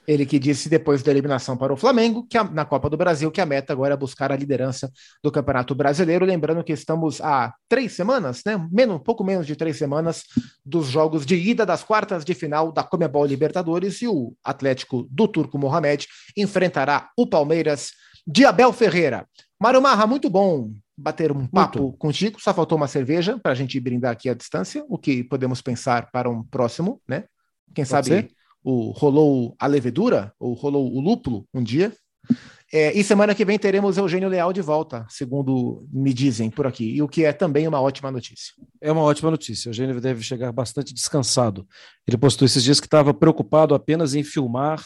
Ele 0.09 0.25
que 0.25 0.39
disse 0.39 0.67
depois 0.67 1.03
da 1.03 1.11
eliminação 1.11 1.55
para 1.55 1.71
o 1.71 1.77
Flamengo, 1.77 2.25
que 2.27 2.35
a, 2.35 2.43
na 2.43 2.65
Copa 2.65 2.89
do 2.89 2.97
Brasil, 2.97 3.29
que 3.29 3.39
a 3.39 3.45
meta 3.45 3.71
agora 3.71 3.93
é 3.93 3.97
buscar 3.97 4.31
a 4.31 4.35
liderança 4.35 4.91
do 5.23 5.31
Campeonato 5.31 5.75
Brasileiro. 5.75 6.25
Lembrando 6.25 6.63
que 6.63 6.73
estamos 6.73 7.21
há 7.21 7.53
três 7.67 7.91
semanas, 7.91 8.41
né? 8.43 8.57
Menos, 8.71 8.99
pouco 9.03 9.23
menos 9.23 9.45
de 9.45 9.55
três 9.55 9.77
semanas, 9.77 10.23
dos 10.65 10.87
jogos 10.87 11.27
de 11.27 11.35
ida 11.35 11.63
das 11.63 11.83
quartas 11.83 12.25
de 12.25 12.33
final 12.33 12.71
da 12.71 12.81
Comebol 12.81 13.23
Libertadores 13.23 14.01
e 14.01 14.07
o 14.07 14.33
Atlético 14.43 15.07
do 15.11 15.27
Turco 15.27 15.59
Mohamed 15.59 16.07
enfrentará 16.35 17.11
o 17.15 17.27
Palmeiras 17.27 17.91
de 18.25 18.45
Abel 18.45 18.73
Ferreira. 18.73 19.27
Mário 19.61 19.79
Marra, 19.79 20.07
muito 20.07 20.27
bom 20.27 20.71
bater 20.97 21.31
um 21.31 21.45
papo 21.45 21.83
muito. 21.83 21.97
contigo. 21.99 22.41
Só 22.41 22.51
faltou 22.51 22.79
uma 22.79 22.87
cerveja 22.87 23.37
para 23.37 23.51
a 23.51 23.55
gente 23.55 23.79
brindar 23.79 24.13
aqui 24.13 24.27
à 24.27 24.33
distância, 24.33 24.83
o 24.89 24.97
que 24.97 25.23
podemos 25.23 25.61
pensar 25.61 26.09
para 26.09 26.27
um 26.27 26.41
próximo, 26.41 26.99
né? 27.07 27.25
Quem 27.75 27.85
Pode 27.85 27.89
sabe 27.89 28.07
ser? 28.07 28.38
O 28.63 28.91
rolou 28.91 29.55
a 29.59 29.67
levedura, 29.67 30.33
ou 30.39 30.53
rolou 30.53 30.93
o 30.93 30.99
lúpulo 30.99 31.47
um 31.53 31.63
dia. 31.63 31.93
É, 32.71 32.95
e 32.95 33.03
semana 33.03 33.33
que 33.33 33.43
vem 33.43 33.57
teremos 33.57 33.97
Eugênio 33.97 34.29
Leal 34.29 34.53
de 34.53 34.61
volta, 34.61 35.05
segundo 35.09 35.87
me 35.91 36.13
dizem 36.13 36.51
por 36.51 36.67
aqui, 36.67 36.95
e 36.95 37.01
o 37.01 37.07
que 37.07 37.25
é 37.25 37.33
também 37.33 37.67
uma 37.67 37.81
ótima 37.81 38.11
notícia. 38.11 38.53
É 38.79 38.91
uma 38.91 39.01
ótima 39.01 39.31
notícia. 39.31 39.69
O 39.69 39.71
Eugênio 39.71 39.99
deve 39.99 40.21
chegar 40.21 40.51
bastante 40.51 40.93
descansado. 40.93 41.67
Ele 42.07 42.17
postou 42.17 42.45
esses 42.45 42.63
dias 42.63 42.79
que 42.79 42.85
estava 42.85 43.13
preocupado 43.13 43.73
apenas 43.73 44.13
em 44.13 44.23
filmar 44.23 44.85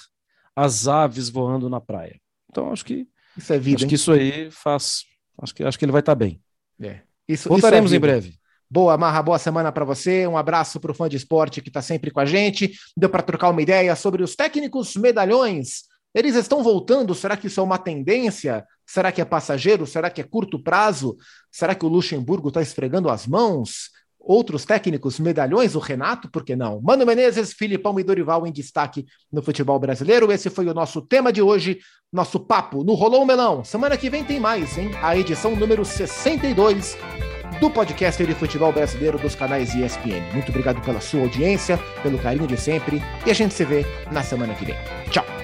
as 0.56 0.88
aves 0.88 1.28
voando 1.28 1.70
na 1.70 1.82
praia. 1.82 2.18
Então 2.50 2.72
acho 2.72 2.86
que 2.86 3.08
isso 3.38 3.52
é 3.52 3.60
vida. 3.60 3.78
Acho 3.78 3.86
hein? 3.86 3.90
que 3.90 3.96
isso 3.96 4.12
aí 4.12 4.52
faz. 4.52 5.04
Acho 5.42 5.54
que 5.54 5.64
acho 5.64 5.78
que 5.78 5.84
ele 5.84 5.92
vai 5.92 6.02
estar 6.02 6.14
tá 6.14 6.16
bem. 6.16 6.42
É. 6.80 7.02
Isso, 7.28 7.50
Voltaremos 7.50 7.92
isso 7.92 7.96
é 7.96 7.98
em 7.98 8.02
breve. 8.02 8.40
Boa, 8.74 8.98
Marra, 8.98 9.22
boa 9.22 9.38
semana 9.38 9.72
para 9.72 9.86
você. 9.86 10.26
Um 10.26 10.36
abraço 10.36 10.80
para 10.80 10.90
o 10.90 10.96
fã 10.96 11.08
de 11.08 11.16
esporte 11.16 11.62
que 11.62 11.70
está 11.70 11.80
sempre 11.80 12.10
com 12.10 12.20
a 12.20 12.26
gente. 12.26 12.74
Deu 12.98 13.08
para 13.08 13.22
trocar 13.22 13.52
uma 13.52 13.62
ideia 13.62 13.96
sobre 13.96 14.24
os 14.24 14.36
técnicos 14.36 14.96
medalhões. 14.96 15.84
Eles 16.12 16.34
estão 16.34 16.64
voltando? 16.64 17.14
Será 17.14 17.38
que 17.38 17.46
isso 17.46 17.60
é 17.60 17.64
uma 17.64 17.78
tendência? 17.78 18.66
Será 18.84 19.12
que 19.12 19.22
é 19.22 19.26
passageiro? 19.26 19.86
Será 19.86 20.10
que 20.10 20.22
é 20.22 20.24
curto 20.24 20.58
prazo? 20.58 21.16
Será 21.52 21.76
que 21.76 21.86
o 21.86 21.88
Luxemburgo 21.88 22.48
está 22.48 22.64
esfregando 22.64 23.12
as 23.12 23.28
mãos? 23.28 23.92
Outros 24.20 24.66
técnicos 24.66 25.20
medalhões, 25.20 25.76
o 25.76 25.80
Renato, 25.80 26.28
por 26.32 26.44
que 26.44 26.56
não? 26.56 26.82
Mano 26.82 27.06
Menezes, 27.06 27.54
Filipão 27.54 28.00
e 28.00 28.04
Dorival 28.04 28.48
em 28.48 28.52
destaque 28.52 29.06
no 29.32 29.44
futebol 29.44 29.78
brasileiro. 29.78 30.32
Esse 30.32 30.50
foi 30.50 30.66
o 30.66 30.74
nosso 30.74 31.00
tema 31.00 31.32
de 31.32 31.44
hoje, 31.44 31.78
nosso 32.12 32.40
papo 32.40 32.84
no 32.84 32.96
Rolou 32.96 33.24
Melão. 33.24 33.64
Semana 33.64 33.96
que 33.96 34.10
vem 34.10 34.24
tem 34.24 34.40
mais, 34.40 34.80
hein? 34.80 34.90
A 35.00 35.16
edição 35.16 35.56
número 35.56 35.86
62 35.86 36.98
do 37.60 37.70
podcast 37.70 38.26
de 38.26 38.34
futebol 38.34 38.72
brasileiro 38.72 39.18
dos 39.18 39.36
canais 39.36 39.74
ESPN. 39.74 40.22
Muito 40.34 40.50
obrigado 40.50 40.82
pela 40.82 41.02
sua 41.02 41.22
audiência, 41.22 41.80
pelo 42.02 42.18
carinho 42.18 42.48
de 42.48 42.58
sempre 42.58 43.02
e 43.26 43.32
a 43.32 43.34
gente 43.34 43.54
se 43.54 43.66
vê 43.66 43.86
na 44.12 44.24
semana 44.24 44.54
que 44.54 44.66
vem. 44.66 44.76
Tchau! 45.10 45.43